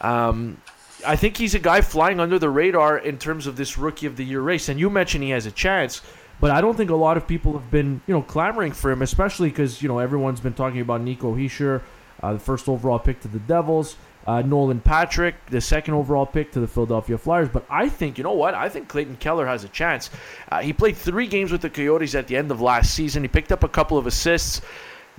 Um, 0.00 0.58
I 1.06 1.16
think 1.16 1.36
he's 1.36 1.54
a 1.54 1.58
guy 1.58 1.80
flying 1.80 2.20
under 2.20 2.38
the 2.38 2.50
radar 2.50 2.98
in 2.98 3.18
terms 3.18 3.46
of 3.46 3.56
this 3.56 3.78
rookie 3.78 4.06
of 4.06 4.16
the 4.16 4.24
year 4.24 4.40
race. 4.40 4.68
And 4.68 4.78
you 4.78 4.90
mentioned 4.90 5.24
he 5.24 5.30
has 5.30 5.46
a 5.46 5.50
chance, 5.50 6.02
but 6.40 6.50
I 6.50 6.60
don't 6.60 6.76
think 6.76 6.90
a 6.90 6.96
lot 6.96 7.16
of 7.16 7.26
people 7.26 7.52
have 7.52 7.70
been 7.70 8.00
you 8.06 8.14
know 8.14 8.22
clamoring 8.22 8.72
for 8.72 8.90
him, 8.90 9.02
especially 9.02 9.50
because 9.50 9.82
you 9.82 9.88
know 9.88 9.98
everyone's 9.98 10.40
been 10.40 10.54
talking 10.54 10.80
about 10.80 11.00
Nico 11.00 11.34
Hischier, 11.34 11.82
uh, 12.22 12.32
the 12.32 12.38
first 12.38 12.68
overall 12.68 12.98
pick 12.98 13.20
to 13.20 13.28
the 13.28 13.38
Devils 13.40 13.96
uh, 14.26 14.42
Nolan 14.42 14.80
Patrick, 14.80 15.34
the 15.46 15.60
second 15.60 15.94
overall 15.94 16.26
pick 16.26 16.52
to 16.52 16.60
the 16.60 16.66
Philadelphia 16.66 17.16
Flyers. 17.16 17.48
But 17.48 17.64
I 17.70 17.88
think, 17.88 18.18
you 18.18 18.24
know 18.24 18.32
what? 18.32 18.54
I 18.54 18.68
think 18.68 18.88
Clayton 18.88 19.16
Keller 19.16 19.46
has 19.46 19.64
a 19.64 19.68
chance. 19.68 20.10
Uh, 20.50 20.60
he 20.60 20.72
played 20.72 20.96
three 20.96 21.26
games 21.26 21.50
with 21.50 21.62
the 21.62 21.70
Coyotes 21.70 22.14
at 22.14 22.26
the 22.26 22.36
end 22.36 22.50
of 22.50 22.60
last 22.60 22.94
season. 22.94 23.22
He 23.22 23.28
picked 23.28 23.52
up 23.52 23.64
a 23.64 23.68
couple 23.68 23.96
of 23.96 24.06
assists. 24.06 24.60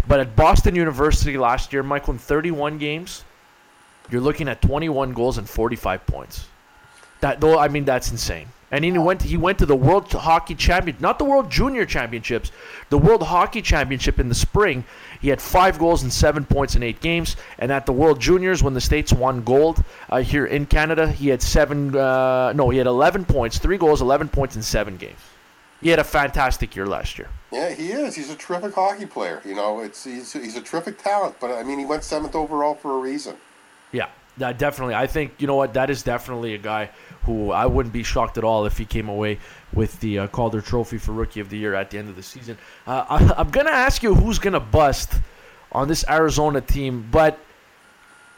But 0.07 0.19
at 0.19 0.35
Boston 0.35 0.75
University 0.75 1.37
last 1.37 1.73
year, 1.73 1.83
Michael, 1.83 2.13
in 2.13 2.19
31 2.19 2.77
games, 2.77 3.23
you're 4.09 4.21
looking 4.21 4.47
at 4.47 4.61
21 4.61 5.13
goals 5.13 5.37
and 5.37 5.47
45 5.47 6.05
points. 6.05 6.47
That 7.19 7.39
though, 7.39 7.59
I 7.59 7.67
mean, 7.67 7.85
that's 7.85 8.11
insane. 8.11 8.47
And 8.71 8.85
he 8.85 8.91
went. 8.91 9.21
He 9.21 9.35
went 9.35 9.59
to 9.59 9.65
the 9.65 9.75
World 9.75 10.11
Hockey 10.11 10.55
Champion, 10.55 10.95
not 10.99 11.19
the 11.19 11.25
World 11.25 11.51
Junior 11.51 11.85
Championships, 11.85 12.51
the 12.89 12.97
World 12.97 13.23
Hockey 13.23 13.61
Championship 13.61 14.17
in 14.17 14.29
the 14.29 14.35
spring. 14.35 14.85
He 15.19 15.27
had 15.27 15.41
five 15.41 15.77
goals 15.77 16.03
and 16.03 16.11
seven 16.11 16.45
points 16.45 16.75
in 16.75 16.81
eight 16.81 17.01
games. 17.01 17.35
And 17.59 17.71
at 17.71 17.85
the 17.85 17.91
World 17.91 18.21
Juniors, 18.21 18.63
when 18.63 18.73
the 18.73 18.81
states 18.81 19.11
won 19.11 19.43
gold 19.43 19.83
uh, 20.09 20.21
here 20.21 20.45
in 20.45 20.65
Canada, 20.65 21.11
he 21.11 21.27
had 21.27 21.41
seven. 21.41 21.95
Uh, 21.95 22.53
no, 22.53 22.69
he 22.69 22.77
had 22.77 22.87
11 22.87 23.25
points, 23.25 23.59
three 23.59 23.77
goals, 23.77 24.01
11 24.01 24.29
points 24.29 24.55
in 24.55 24.61
seven 24.61 24.95
games. 24.95 25.19
He 25.81 25.89
had 25.89 25.99
a 25.99 26.03
fantastic 26.03 26.75
year 26.75 26.85
last 26.85 27.17
year. 27.17 27.27
Yeah, 27.51 27.73
he 27.73 27.91
is. 27.91 28.15
He's 28.15 28.29
a 28.29 28.35
terrific 28.35 28.73
hockey 28.73 29.07
player. 29.07 29.41
You 29.43 29.55
know, 29.55 29.79
it's 29.81 30.03
he's 30.03 30.31
he's 30.31 30.55
a 30.55 30.61
terrific 30.61 30.97
talent. 31.01 31.35
But 31.41 31.51
I 31.51 31.63
mean, 31.63 31.79
he 31.79 31.85
went 31.85 32.03
seventh 32.03 32.35
overall 32.35 32.75
for 32.75 32.97
a 32.97 32.99
reason. 32.99 33.35
Yeah, 33.91 34.09
that 34.41 34.59
definitely. 34.59 34.93
I 34.93 35.07
think 35.07 35.33
you 35.39 35.47
know 35.47 35.55
what. 35.55 35.73
That 35.73 35.89
is 35.89 36.03
definitely 36.03 36.53
a 36.53 36.57
guy 36.57 36.89
who 37.23 37.51
I 37.51 37.65
wouldn't 37.65 37.93
be 37.93 38.03
shocked 38.03 38.37
at 38.37 38.43
all 38.43 38.65
if 38.65 38.77
he 38.77 38.85
came 38.85 39.09
away 39.09 39.39
with 39.73 39.99
the 40.01 40.19
uh, 40.19 40.27
Calder 40.27 40.61
Trophy 40.61 40.97
for 40.97 41.13
Rookie 41.13 41.39
of 41.39 41.49
the 41.49 41.57
Year 41.57 41.73
at 41.73 41.89
the 41.89 41.97
end 41.97 42.09
of 42.09 42.15
the 42.15 42.23
season. 42.23 42.57
Uh, 42.85 43.05
I, 43.09 43.33
I'm 43.37 43.49
gonna 43.49 43.71
ask 43.71 44.03
you 44.03 44.13
who's 44.13 44.39
gonna 44.39 44.59
bust 44.59 45.13
on 45.71 45.87
this 45.87 46.03
Arizona 46.09 46.61
team, 46.61 47.07
but 47.11 47.39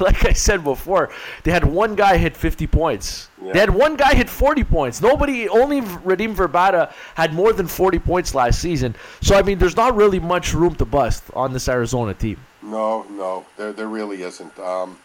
like 0.00 0.24
I 0.24 0.32
said 0.32 0.64
before, 0.64 1.10
they 1.44 1.50
had 1.50 1.64
one 1.64 1.94
guy 1.94 2.16
hit 2.16 2.36
50 2.36 2.66
points. 2.66 3.28
Yeah. 3.40 3.52
They 3.52 3.58
had 3.60 3.70
one 3.70 3.96
guy 3.96 4.14
hit 4.14 4.28
40 4.28 4.64
points. 4.64 5.00
Nobody, 5.00 5.48
only 5.48 5.80
Radim 5.80 6.34
Vrbata 6.34 6.92
had 7.14 7.32
more 7.32 7.52
than 7.52 7.66
40 7.66 7.98
points 8.00 8.34
last 8.34 8.60
season. 8.60 8.94
So 9.20 9.36
I 9.36 9.42
mean, 9.42 9.58
there's 9.58 9.76
not 9.76 9.94
really 9.94 10.20
much 10.20 10.52
room 10.52 10.74
to 10.76 10.84
bust 10.84 11.24
on 11.34 11.52
this 11.52 11.68
Arizona 11.68 12.14
team. 12.14 12.38
No, 12.62 13.04
no, 13.10 13.46
there 13.56 13.72
there 13.72 13.88
really 13.88 14.22
isn't. 14.22 14.58
Um, 14.58 14.98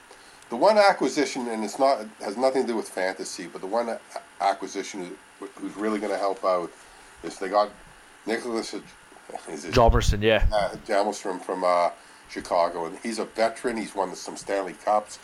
the 0.51 0.57
one 0.57 0.77
acquisition, 0.77 1.47
and 1.47 1.63
it's 1.63 1.79
not 1.79 2.05
has 2.19 2.35
nothing 2.35 2.63
to 2.63 2.67
do 2.67 2.75
with 2.75 2.87
fantasy, 2.87 3.47
but 3.47 3.61
the 3.61 3.67
one 3.67 3.97
acquisition 4.41 5.15
who's 5.39 5.75
really 5.77 5.97
going 5.97 6.11
to 6.11 6.19
help 6.19 6.43
out 6.43 6.69
is 7.23 7.39
they 7.39 7.47
got 7.47 7.69
Nicholas 8.27 8.75
Hjalmarsson, 9.73 10.21
yeah, 10.21 10.45
uh, 10.51 11.39
from 11.39 11.63
uh, 11.63 11.89
Chicago, 12.29 12.85
and 12.85 12.97
he's 12.99 13.17
a 13.17 13.25
veteran. 13.25 13.77
He's 13.77 13.95
won 13.95 14.13
some 14.13 14.35
Stanley 14.35 14.75
Cups. 14.83 15.19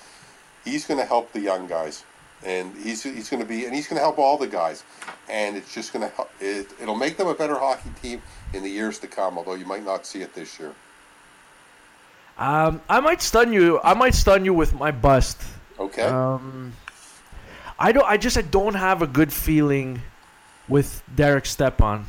He's 0.64 0.88
going 0.88 1.00
to 1.00 1.06
help 1.06 1.34
the 1.34 1.42
young 1.42 1.68
guys, 1.68 2.06
and 2.46 2.74
he's 2.78 3.04
he's 3.04 3.30
going 3.30 3.42
to 3.42 3.48
be 3.48 3.66
and 3.66 3.76
he's 3.76 3.88
going 3.88 3.98
to 3.98 4.04
help 4.04 4.20
all 4.20 4.38
the 4.38 4.48
guys, 4.48 4.86
and 5.28 5.58
it's 5.58 5.74
just 5.74 5.92
going 5.92 6.08
to 6.08 6.16
help. 6.16 6.32
It, 6.40 6.68
it'll 6.82 6.96
make 6.96 7.18
them 7.18 7.28
a 7.28 7.36
better 7.36 7.56
hockey 7.56 7.90
team 8.02 8.22
in 8.54 8.64
the 8.64 8.70
years 8.70 8.98
to 9.00 9.08
come. 9.08 9.38
Although 9.38 9.56
you 9.56 9.66
might 9.66 9.84
not 9.84 10.06
see 10.06 10.22
it 10.22 10.34
this 10.34 10.58
year. 10.58 10.74
Um, 12.38 12.82
I 12.88 13.00
might 13.00 13.22
stun 13.22 13.52
you. 13.52 13.80
I 13.84 13.94
might 13.94 14.14
stun 14.14 14.46
you 14.46 14.54
with 14.54 14.74
my 14.74 14.92
bust. 14.92 15.42
Okay. 15.80 16.04
Um, 16.04 16.74
I 17.80 17.92
don't. 17.92 18.06
I 18.06 18.18
just 18.18 18.38
I 18.38 18.42
don't 18.42 18.76
have 18.76 19.02
a 19.02 19.08
good 19.08 19.34
feeling 19.34 20.02
with 20.68 21.04
Derek 21.16 21.46
Stepan. 21.46 22.06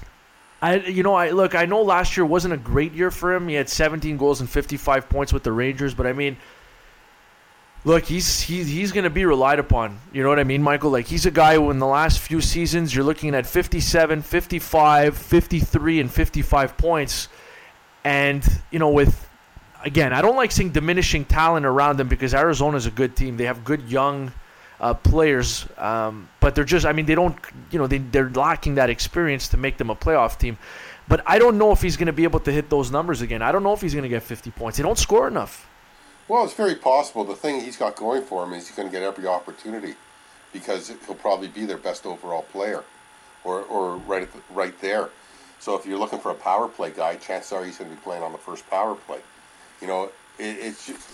I 0.60 0.76
you 0.80 1.02
know 1.02 1.14
I 1.14 1.30
look. 1.30 1.54
I 1.54 1.64
know 1.64 1.82
last 1.82 2.16
year 2.16 2.26
wasn't 2.26 2.54
a 2.54 2.58
great 2.58 2.92
year 2.92 3.10
for 3.10 3.34
him. 3.34 3.48
He 3.48 3.54
had 3.54 3.68
17 3.68 4.16
goals 4.16 4.40
and 4.40 4.50
55 4.50 5.08
points 5.08 5.32
with 5.32 5.42
the 5.42 5.52
Rangers, 5.52 5.94
but 5.94 6.06
I 6.06 6.12
mean. 6.12 6.36
Look, 7.84 8.06
he's 8.06 8.40
he's 8.40 8.66
he's 8.66 8.90
going 8.90 9.04
to 9.04 9.10
be 9.10 9.24
relied 9.24 9.60
upon. 9.60 10.00
You 10.12 10.24
know 10.24 10.28
what 10.28 10.40
I 10.40 10.44
mean, 10.44 10.62
Michael? 10.62 10.90
Like 10.90 11.06
he's 11.06 11.26
a 11.26 11.30
guy 11.30 11.54
who 11.54 11.70
in 11.70 11.78
the 11.78 11.86
last 11.86 12.18
few 12.18 12.40
seasons 12.40 12.92
you're 12.92 13.04
looking 13.04 13.36
at 13.36 13.46
57, 13.46 14.20
55, 14.20 15.16
53 15.16 16.00
and 16.00 16.10
55 16.10 16.76
points. 16.76 17.28
And, 18.02 18.46
you 18.72 18.80
know, 18.80 18.90
with 18.90 19.28
again, 19.84 20.12
I 20.12 20.22
don't 20.22 20.36
like 20.36 20.52
seeing 20.52 20.70
diminishing 20.70 21.24
talent 21.24 21.66
around 21.66 21.98
them 21.98 22.08
because 22.08 22.34
Arizona's 22.34 22.86
a 22.86 22.90
good 22.90 23.16
team. 23.16 23.36
They 23.36 23.44
have 23.44 23.64
good 23.64 23.82
young 23.88 24.32
uh, 24.80 24.94
players, 24.94 25.66
um, 25.76 26.28
but 26.40 26.54
they're 26.54 26.64
just, 26.64 26.86
I 26.86 26.92
mean, 26.92 27.06
they 27.06 27.14
don't, 27.14 27.36
you 27.70 27.78
know, 27.78 27.86
they, 27.86 27.98
they're 27.98 28.30
lacking 28.30 28.76
that 28.76 28.90
experience 28.90 29.48
to 29.48 29.56
make 29.56 29.76
them 29.76 29.90
a 29.90 29.96
playoff 29.96 30.38
team. 30.38 30.58
But 31.08 31.22
I 31.26 31.38
don't 31.38 31.58
know 31.58 31.72
if 31.72 31.80
he's 31.80 31.96
going 31.96 32.06
to 32.06 32.12
be 32.12 32.24
able 32.24 32.40
to 32.40 32.52
hit 32.52 32.68
those 32.68 32.90
numbers 32.90 33.22
again. 33.22 33.40
I 33.42 33.50
don't 33.50 33.62
know 33.62 33.72
if 33.72 33.80
he's 33.80 33.94
going 33.94 34.02
to 34.02 34.08
get 34.08 34.22
50 34.22 34.50
points. 34.50 34.76
They 34.76 34.82
don't 34.82 34.98
score 34.98 35.26
enough. 35.26 35.68
Well, 36.28 36.44
it's 36.44 36.54
very 36.54 36.74
possible. 36.74 37.24
The 37.24 37.34
thing 37.34 37.62
he's 37.62 37.78
got 37.78 37.96
going 37.96 38.22
for 38.22 38.44
him 38.44 38.52
is 38.52 38.68
he's 38.68 38.76
going 38.76 38.88
to 38.88 38.92
get 38.92 39.02
every 39.02 39.26
opportunity 39.26 39.94
because 40.52 40.92
he'll 41.06 41.14
probably 41.14 41.48
be 41.48 41.64
their 41.64 41.78
best 41.78 42.04
overall 42.04 42.42
player 42.42 42.84
or, 43.44 43.62
or 43.62 43.96
right, 43.96 44.30
the, 44.30 44.40
right 44.52 44.78
there. 44.80 45.08
So 45.60 45.74
if 45.74 45.86
you're 45.86 45.98
looking 45.98 46.18
for 46.18 46.30
a 46.30 46.34
power 46.34 46.68
play 46.68 46.90
guy, 46.90 47.16
chances 47.16 47.52
are 47.52 47.64
he's 47.64 47.78
going 47.78 47.90
to 47.90 47.96
be 47.96 48.02
playing 48.02 48.22
on 48.22 48.32
the 48.32 48.38
first 48.38 48.68
power 48.68 48.94
play. 48.94 49.20
You 49.80 49.86
know, 49.86 50.04
it, 50.38 50.44
it's 50.60 50.86
just, 50.86 51.08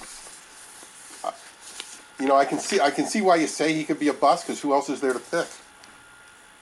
you 2.20 2.26
know, 2.26 2.36
I 2.36 2.44
can 2.44 2.58
see 2.58 2.80
I 2.80 2.90
can 2.90 3.06
see 3.06 3.20
why 3.20 3.36
you 3.36 3.46
say 3.46 3.72
he 3.72 3.84
could 3.84 3.98
be 3.98 4.08
a 4.08 4.12
bust 4.14 4.46
because 4.46 4.60
who 4.60 4.72
else 4.72 4.88
is 4.88 5.00
there 5.00 5.12
to 5.12 5.18
pick? 5.18 5.46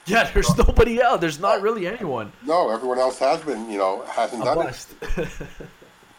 Yeah, 0.05 0.29
there's 0.31 0.57
nobody 0.57 1.01
else. 1.01 1.21
There's 1.21 1.39
not 1.39 1.61
really 1.61 1.87
anyone. 1.87 2.33
No, 2.45 2.69
everyone 2.69 2.99
else 2.99 3.19
has 3.19 3.39
been, 3.41 3.69
you 3.69 3.77
know, 3.77 4.03
hasn't 4.03 4.41
A 4.41 4.45
done 4.45 4.57
bust. 4.57 4.93
it. 5.01 5.29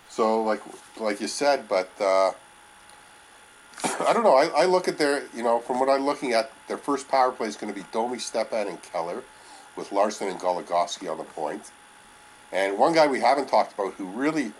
So 0.09 0.42
like 0.44 0.62
like 1.01 1.20
you 1.20 1.27
said, 1.27 1.68
but 1.68 1.90
uh, 2.01 2.31
I 4.09 4.12
don't 4.12 4.23
know. 4.23 4.37
I, 4.37 4.62
I 4.62 4.64
look 4.66 4.87
at 4.87 4.97
their, 4.97 5.25
you 5.35 5.42
know, 5.42 5.59
from 5.59 5.81
what 5.81 5.88
I'm 5.88 6.07
looking 6.07 6.33
at, 6.33 6.53
their 6.68 6.79
first 6.79 7.09
power 7.09 7.33
play 7.33 7.49
is 7.49 7.57
going 7.57 7.73
to 7.75 7.79
be 7.79 7.85
Domi, 7.90 8.18
Stepan, 8.18 8.68
and 8.68 8.81
Keller, 8.81 9.25
with 9.77 9.90
Larsson 9.90 10.29
and 10.29 10.38
Goligoski 10.38 11.11
on 11.11 11.18
the 11.18 11.25
point. 11.25 11.73
And 12.53 12.79
one 12.79 12.92
guy 12.94 13.09
we 13.09 13.18
haven't 13.18 13.49
talked 13.49 13.75
about 13.75 13.94
who 13.94 14.05
really 14.07 14.53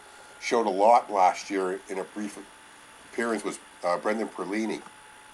showed 0.45 0.67
a 0.67 0.71
lot 0.71 1.11
last 1.11 1.49
year 1.51 1.81
in 1.89 1.99
a 1.99 2.05
brief 2.05 2.39
appearance 3.13 3.43
was 3.45 3.59
uh, 3.83 3.97
Brendan 3.99 4.29
Perlini. 4.29 4.83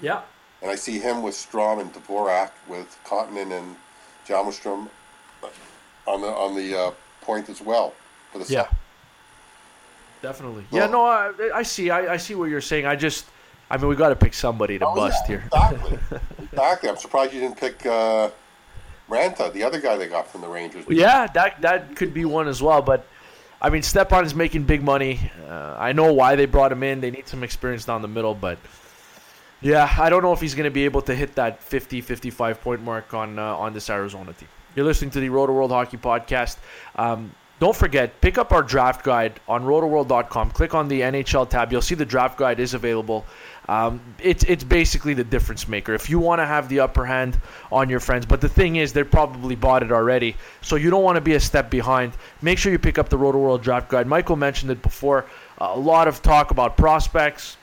yeah. 0.00 0.22
And 0.62 0.70
I 0.70 0.74
see 0.74 0.98
him 0.98 1.22
with 1.22 1.34
Strome 1.34 1.80
and 1.80 1.90
Dvorak 1.94 2.50
with 2.68 2.98
Connauton 3.06 3.50
and 3.58 3.76
Jalmstrom 4.28 4.90
on 6.06 6.20
the 6.20 6.26
on 6.28 6.54
the 6.54 6.78
uh, 6.78 6.90
point 7.22 7.48
as 7.48 7.62
well 7.62 7.94
for 8.30 8.38
the 8.40 8.52
Yeah. 8.52 8.68
Definitely. 10.20 10.66
Well- 10.70 10.82
yeah, 10.82 10.86
no, 10.86 11.06
I, 11.06 11.32
I 11.54 11.62
see. 11.62 11.88
I, 11.88 12.12
I 12.12 12.16
see 12.18 12.34
what 12.34 12.50
you're 12.50 12.60
saying. 12.60 12.84
I 12.84 12.94
just, 12.94 13.24
I 13.70 13.78
mean, 13.78 13.88
we 13.88 13.96
got 13.96 14.10
to 14.10 14.16
pick 14.16 14.34
somebody 14.34 14.78
to 14.78 14.86
Oh, 14.86 14.94
bust 14.94 15.22
yeah, 15.22 15.38
here. 15.38 15.44
Exactly. 15.46 15.98
exactly. 16.44 16.88
I'm 16.90 16.96
surprised 16.98 17.32
you 17.32 17.40
didn't 17.40 17.56
pick 17.58 17.86
uh, 17.86 18.28
Raanta, 19.08 19.50
the 19.54 19.62
other 19.62 19.80
guy 19.80 19.96
they 19.96 20.08
got 20.08 20.28
from 20.30 20.42
the 20.42 20.48
Rangers. 20.48 20.84
Yeah, 20.90 21.26
that 21.28 21.62
that 21.62 21.96
could 21.96 22.12
be 22.12 22.26
one 22.26 22.48
as 22.48 22.60
well. 22.62 22.82
But 22.82 23.06
I 23.62 23.68
mean, 23.68 23.82
Stepan 23.82 24.24
is 24.24 24.34
making 24.34 24.64
big 24.64 24.82
money. 24.82 25.20
Uh, 25.46 25.76
I 25.78 25.92
know 25.92 26.12
why 26.12 26.34
they 26.34 26.46
brought 26.46 26.72
him 26.72 26.82
in. 26.82 27.00
They 27.00 27.10
need 27.10 27.28
some 27.28 27.44
experience 27.44 27.84
down 27.84 28.00
the 28.00 28.08
middle, 28.08 28.34
but 28.34 28.58
yeah, 29.60 29.94
I 29.98 30.08
don't 30.08 30.22
know 30.22 30.32
if 30.32 30.40
he's 30.40 30.54
going 30.54 30.64
to 30.64 30.70
be 30.70 30.86
able 30.86 31.02
to 31.02 31.14
hit 31.14 31.34
that 31.34 31.62
50, 31.62 32.00
55 32.00 32.60
point 32.62 32.82
mark 32.82 33.12
on 33.12 33.38
uh, 33.38 33.56
on 33.56 33.74
this 33.74 33.90
Arizona 33.90 34.32
team. 34.32 34.48
You're 34.74 34.86
listening 34.86 35.10
to 35.10 35.20
the 35.20 35.28
Roto 35.28 35.52
World 35.52 35.72
Hockey 35.72 35.98
Podcast. 35.98 36.56
Um, 36.96 37.34
don't 37.58 37.76
forget, 37.76 38.18
pick 38.22 38.38
up 38.38 38.52
our 38.52 38.62
draft 38.62 39.04
guide 39.04 39.38
on 39.46 39.64
rotoworld.com. 39.64 40.52
Click 40.52 40.74
on 40.74 40.88
the 40.88 41.02
NHL 41.02 41.48
tab. 41.48 41.70
You'll 41.70 41.82
see 41.82 41.94
the 41.94 42.06
draft 42.06 42.38
guide 42.38 42.58
is 42.58 42.72
available. 42.72 43.26
Um, 43.68 44.00
it's 44.18 44.42
it's 44.44 44.64
basically 44.64 45.14
the 45.14 45.24
difference 45.24 45.68
maker. 45.68 45.94
If 45.94 46.10
you 46.10 46.18
want 46.18 46.40
to 46.40 46.46
have 46.46 46.68
the 46.68 46.80
upper 46.80 47.04
hand 47.04 47.38
on 47.70 47.88
your 47.88 48.00
friends, 48.00 48.26
but 48.26 48.40
the 48.40 48.48
thing 48.48 48.76
is, 48.76 48.92
they 48.92 49.04
probably 49.04 49.54
bought 49.54 49.82
it 49.82 49.92
already, 49.92 50.36
so 50.60 50.76
you 50.76 50.90
don't 50.90 51.04
want 51.04 51.16
to 51.16 51.20
be 51.20 51.34
a 51.34 51.40
step 51.40 51.70
behind. 51.70 52.12
Make 52.42 52.58
sure 52.58 52.72
you 52.72 52.78
pick 52.78 52.98
up 52.98 53.08
the 53.08 53.18
Roto 53.18 53.38
World 53.38 53.62
Draft 53.62 53.88
Guide. 53.88 54.06
Michael 54.06 54.36
mentioned 54.36 54.72
it 54.72 54.82
before. 54.82 55.26
a 55.58 55.78
lot 55.78 56.08
of 56.08 56.22
talk 56.22 56.50
about 56.50 56.76
prospects. 56.76 57.56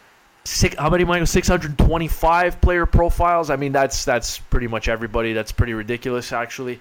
Six, 0.46 0.78
how 0.78 0.90
many, 0.90 1.04
Michael? 1.04 1.26
625 1.26 2.62
player 2.62 2.86
profiles. 2.86 3.50
I 3.50 3.58
mean, 3.58 3.74
that's 3.74 4.06
that's 4.06 4.40
pretty 4.40 4.68
much 4.68 4.88
everybody. 4.88 5.34
That's 5.34 5.52
pretty 5.52 5.74
ridiculous, 5.74 6.32
actually. 6.32 6.80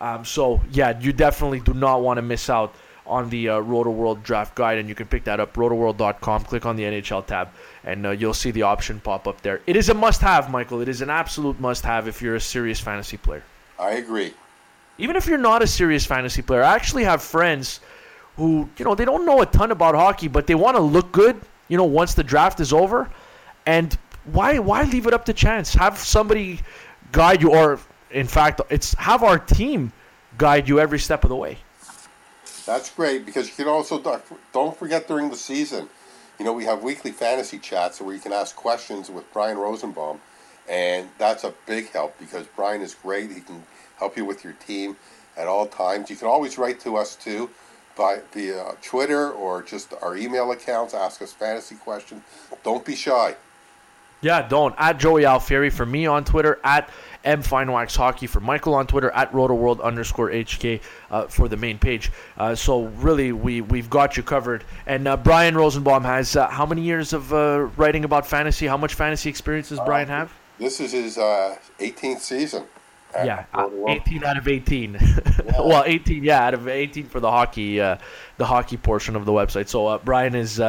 Um, 0.00 0.24
so 0.24 0.60
yeah, 0.70 0.98
you 1.00 1.12
definitely 1.12 1.60
do 1.60 1.74
not 1.74 2.02
want 2.02 2.18
to 2.18 2.22
miss 2.22 2.48
out 2.48 2.74
on 3.08 3.28
the 3.30 3.48
uh, 3.48 3.58
Roto 3.58 3.90
World 3.90 4.22
Draft 4.22 4.54
Guide, 4.54 4.78
and 4.78 4.88
you 4.88 4.94
can 4.94 5.06
pick 5.06 5.24
that 5.24 5.40
up 5.40 5.54
rotoworld.com. 5.54 6.44
Click 6.44 6.66
on 6.66 6.76
the 6.76 6.84
NHL 6.84 7.26
tab, 7.26 7.48
and 7.84 8.06
uh, 8.06 8.10
you'll 8.10 8.34
see 8.34 8.50
the 8.50 8.62
option 8.62 9.00
pop 9.00 9.26
up 9.26 9.40
there. 9.42 9.60
It 9.66 9.76
is 9.76 9.88
a 9.88 9.94
must-have, 9.94 10.50
Michael. 10.50 10.80
It 10.80 10.88
is 10.88 11.02
an 11.02 11.10
absolute 11.10 11.58
must-have 11.60 12.08
if 12.08 12.22
you're 12.22 12.36
a 12.36 12.40
serious 12.40 12.78
fantasy 12.80 13.16
player. 13.16 13.42
I 13.78 13.92
agree. 13.92 14.34
Even 14.98 15.16
if 15.16 15.26
you're 15.26 15.38
not 15.38 15.62
a 15.62 15.66
serious 15.66 16.04
fantasy 16.04 16.42
player, 16.42 16.62
I 16.62 16.74
actually 16.74 17.04
have 17.04 17.22
friends 17.22 17.80
who, 18.36 18.68
you 18.76 18.84
know, 18.84 18.94
they 18.94 19.04
don't 19.04 19.24
know 19.26 19.40
a 19.42 19.46
ton 19.46 19.70
about 19.70 19.94
hockey, 19.94 20.28
but 20.28 20.46
they 20.46 20.54
want 20.54 20.76
to 20.76 20.82
look 20.82 21.12
good, 21.12 21.40
you 21.68 21.76
know, 21.76 21.84
once 21.84 22.14
the 22.14 22.24
draft 22.24 22.60
is 22.60 22.72
over. 22.72 23.08
And 23.66 23.96
why 24.32 24.58
why 24.58 24.82
leave 24.84 25.06
it 25.06 25.14
up 25.14 25.24
to 25.26 25.32
chance? 25.32 25.74
Have 25.74 25.98
somebody 25.98 26.60
guide 27.12 27.42
you 27.42 27.50
or 27.50 27.78
in 28.10 28.26
fact, 28.26 28.60
it's 28.70 28.94
have 28.94 29.22
our 29.22 29.38
team 29.38 29.92
guide 30.36 30.68
you 30.68 30.80
every 30.80 30.98
step 30.98 31.24
of 31.24 31.30
the 31.30 31.36
way. 31.36 31.58
That's 32.68 32.90
great 32.90 33.24
because 33.24 33.48
you 33.48 33.54
can 33.54 33.66
also 33.66 33.98
don't 34.52 34.76
forget 34.76 35.08
during 35.08 35.30
the 35.30 35.36
season, 35.36 35.88
you 36.38 36.44
know, 36.44 36.52
we 36.52 36.66
have 36.66 36.82
weekly 36.82 37.12
fantasy 37.12 37.58
chats 37.58 37.98
where 37.98 38.14
you 38.14 38.20
can 38.20 38.30
ask 38.30 38.54
questions 38.54 39.08
with 39.08 39.24
Brian 39.32 39.56
Rosenbaum, 39.56 40.20
and 40.68 41.08
that's 41.16 41.44
a 41.44 41.54
big 41.64 41.88
help 41.92 42.18
because 42.18 42.44
Brian 42.54 42.82
is 42.82 42.94
great. 42.94 43.32
He 43.32 43.40
can 43.40 43.62
help 43.96 44.18
you 44.18 44.26
with 44.26 44.44
your 44.44 44.52
team 44.52 44.98
at 45.34 45.46
all 45.46 45.66
times. 45.66 46.10
You 46.10 46.16
can 46.16 46.28
always 46.28 46.58
write 46.58 46.78
to 46.80 46.98
us 46.98 47.16
too 47.16 47.48
by 47.96 48.20
via 48.32 48.76
Twitter 48.82 49.30
or 49.30 49.62
just 49.62 49.94
our 50.02 50.14
email 50.14 50.52
accounts. 50.52 50.92
Ask 50.92 51.22
us 51.22 51.32
fantasy 51.32 51.76
questions. 51.76 52.22
Don't 52.64 52.84
be 52.84 52.94
shy. 52.94 53.34
Yeah, 54.20 54.46
don't. 54.46 54.74
At 54.78 54.98
Joey 54.98 55.22
Alfieri 55.22 55.70
for 55.70 55.86
me 55.86 56.06
on 56.06 56.24
Twitter, 56.24 56.58
at 56.64 56.90
M 57.24 57.42
Finewax 57.42 57.96
Hockey 57.96 58.26
for 58.26 58.40
Michael 58.40 58.74
on 58.74 58.86
Twitter, 58.86 59.10
at 59.10 59.30
RotoWorld 59.32 59.82
underscore 59.82 60.30
HK 60.30 60.80
uh, 61.10 61.26
for 61.26 61.48
the 61.48 61.56
main 61.56 61.78
page. 61.78 62.10
Uh, 62.36 62.54
so 62.54 62.84
really, 62.86 63.32
we 63.32 63.60
we've 63.60 63.90
got 63.90 64.16
you 64.16 64.22
covered. 64.22 64.64
And 64.86 65.06
uh, 65.06 65.16
Brian 65.16 65.56
Rosenbaum 65.56 66.04
has 66.04 66.36
uh, 66.36 66.48
how 66.48 66.66
many 66.66 66.82
years 66.82 67.12
of 67.12 67.32
uh, 67.32 67.68
writing 67.76 68.04
about 68.04 68.26
fantasy? 68.26 68.66
How 68.66 68.76
much 68.76 68.94
fantasy 68.94 69.28
experience 69.30 69.68
does 69.68 69.80
Brian 69.84 70.08
have? 70.08 70.32
This 70.58 70.80
is 70.80 70.92
his 70.92 71.18
uh, 71.18 71.56
18th 71.78 72.20
season. 72.20 72.64
Yeah, 73.14 73.44
uh, 73.54 73.68
18 73.88 74.22
out 74.22 74.36
of 74.36 74.46
18. 74.46 74.98
well, 75.58 75.82
18, 75.86 76.22
yeah, 76.22 76.46
out 76.46 76.54
of 76.54 76.68
18 76.68 77.06
for 77.06 77.20
the 77.20 77.30
hockey, 77.30 77.80
uh, 77.80 77.96
the 78.36 78.44
hockey 78.44 78.76
portion 78.76 79.16
of 79.16 79.24
the 79.24 79.32
website. 79.32 79.68
So 79.68 79.86
uh, 79.86 79.98
Brian 79.98 80.34
is 80.34 80.60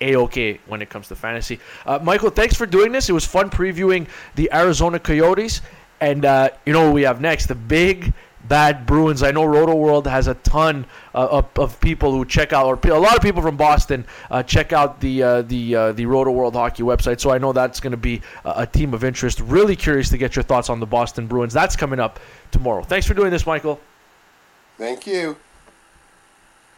uh, 0.00 0.04
a 0.04 0.16
okay 0.16 0.60
when 0.66 0.82
it 0.82 0.90
comes 0.90 1.08
to 1.08 1.16
fantasy. 1.16 1.58
Uh, 1.86 1.98
Michael, 2.02 2.30
thanks 2.30 2.54
for 2.54 2.66
doing 2.66 2.92
this. 2.92 3.08
It 3.08 3.12
was 3.12 3.24
fun 3.24 3.50
previewing 3.50 4.06
the 4.34 4.50
Arizona 4.52 4.98
Coyotes, 4.98 5.60
and 6.00 6.24
uh, 6.24 6.50
you 6.66 6.72
know 6.72 6.86
what 6.86 6.94
we 6.94 7.02
have 7.02 7.20
next? 7.20 7.46
The 7.46 7.54
big 7.54 8.12
bad 8.48 8.86
Bruins. 8.86 9.22
I 9.22 9.30
know 9.30 9.44
Roto 9.44 9.74
World 9.74 10.06
has 10.06 10.26
a 10.26 10.34
ton 10.34 10.86
uh, 11.14 11.28
of, 11.30 11.58
of 11.58 11.80
people 11.80 12.12
who 12.12 12.24
check 12.24 12.52
out, 12.52 12.66
or 12.66 12.90
a 12.90 12.98
lot 12.98 13.16
of 13.16 13.22
people 13.22 13.42
from 13.42 13.56
Boston 13.56 14.04
uh, 14.30 14.42
check 14.42 14.72
out 14.72 15.00
the 15.00 15.22
uh, 15.22 15.42
the 15.42 15.74
uh, 15.74 15.92
the 15.92 16.06
Roto 16.06 16.30
World 16.30 16.54
Hockey 16.54 16.82
website. 16.82 17.20
So 17.20 17.30
I 17.30 17.38
know 17.38 17.52
that's 17.52 17.80
going 17.80 17.92
to 17.92 17.96
be 17.96 18.20
a, 18.44 18.52
a 18.58 18.66
team 18.66 18.94
of 18.94 19.04
interest. 19.04 19.40
Really 19.40 19.76
curious 19.76 20.08
to 20.10 20.18
get 20.18 20.36
your 20.36 20.42
thoughts 20.42 20.68
on 20.68 20.80
the 20.80 20.86
Boston 20.86 21.26
Bruins. 21.26 21.52
That's 21.52 21.76
coming 21.76 22.00
up 22.00 22.20
tomorrow. 22.50 22.82
Thanks 22.82 23.06
for 23.06 23.14
doing 23.14 23.30
this, 23.30 23.46
Michael. 23.46 23.80
Thank 24.76 25.06
you. 25.06 25.36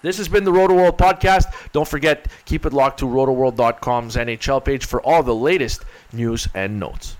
This 0.06 0.18
has 0.18 0.28
been 0.28 0.44
the 0.44 0.52
Roto 0.52 0.72
World 0.72 0.96
podcast. 0.96 1.52
Don't 1.72 1.88
forget, 1.88 2.28
keep 2.44 2.64
it 2.64 2.72
locked 2.72 3.00
to 3.00 3.06
rotoworld.com's 3.06 4.14
NHL 4.14 4.64
page 4.64 4.84
for 4.86 5.02
all 5.02 5.24
the 5.24 5.34
latest 5.34 5.84
news 6.12 6.46
and 6.54 6.78
notes. 6.78 7.16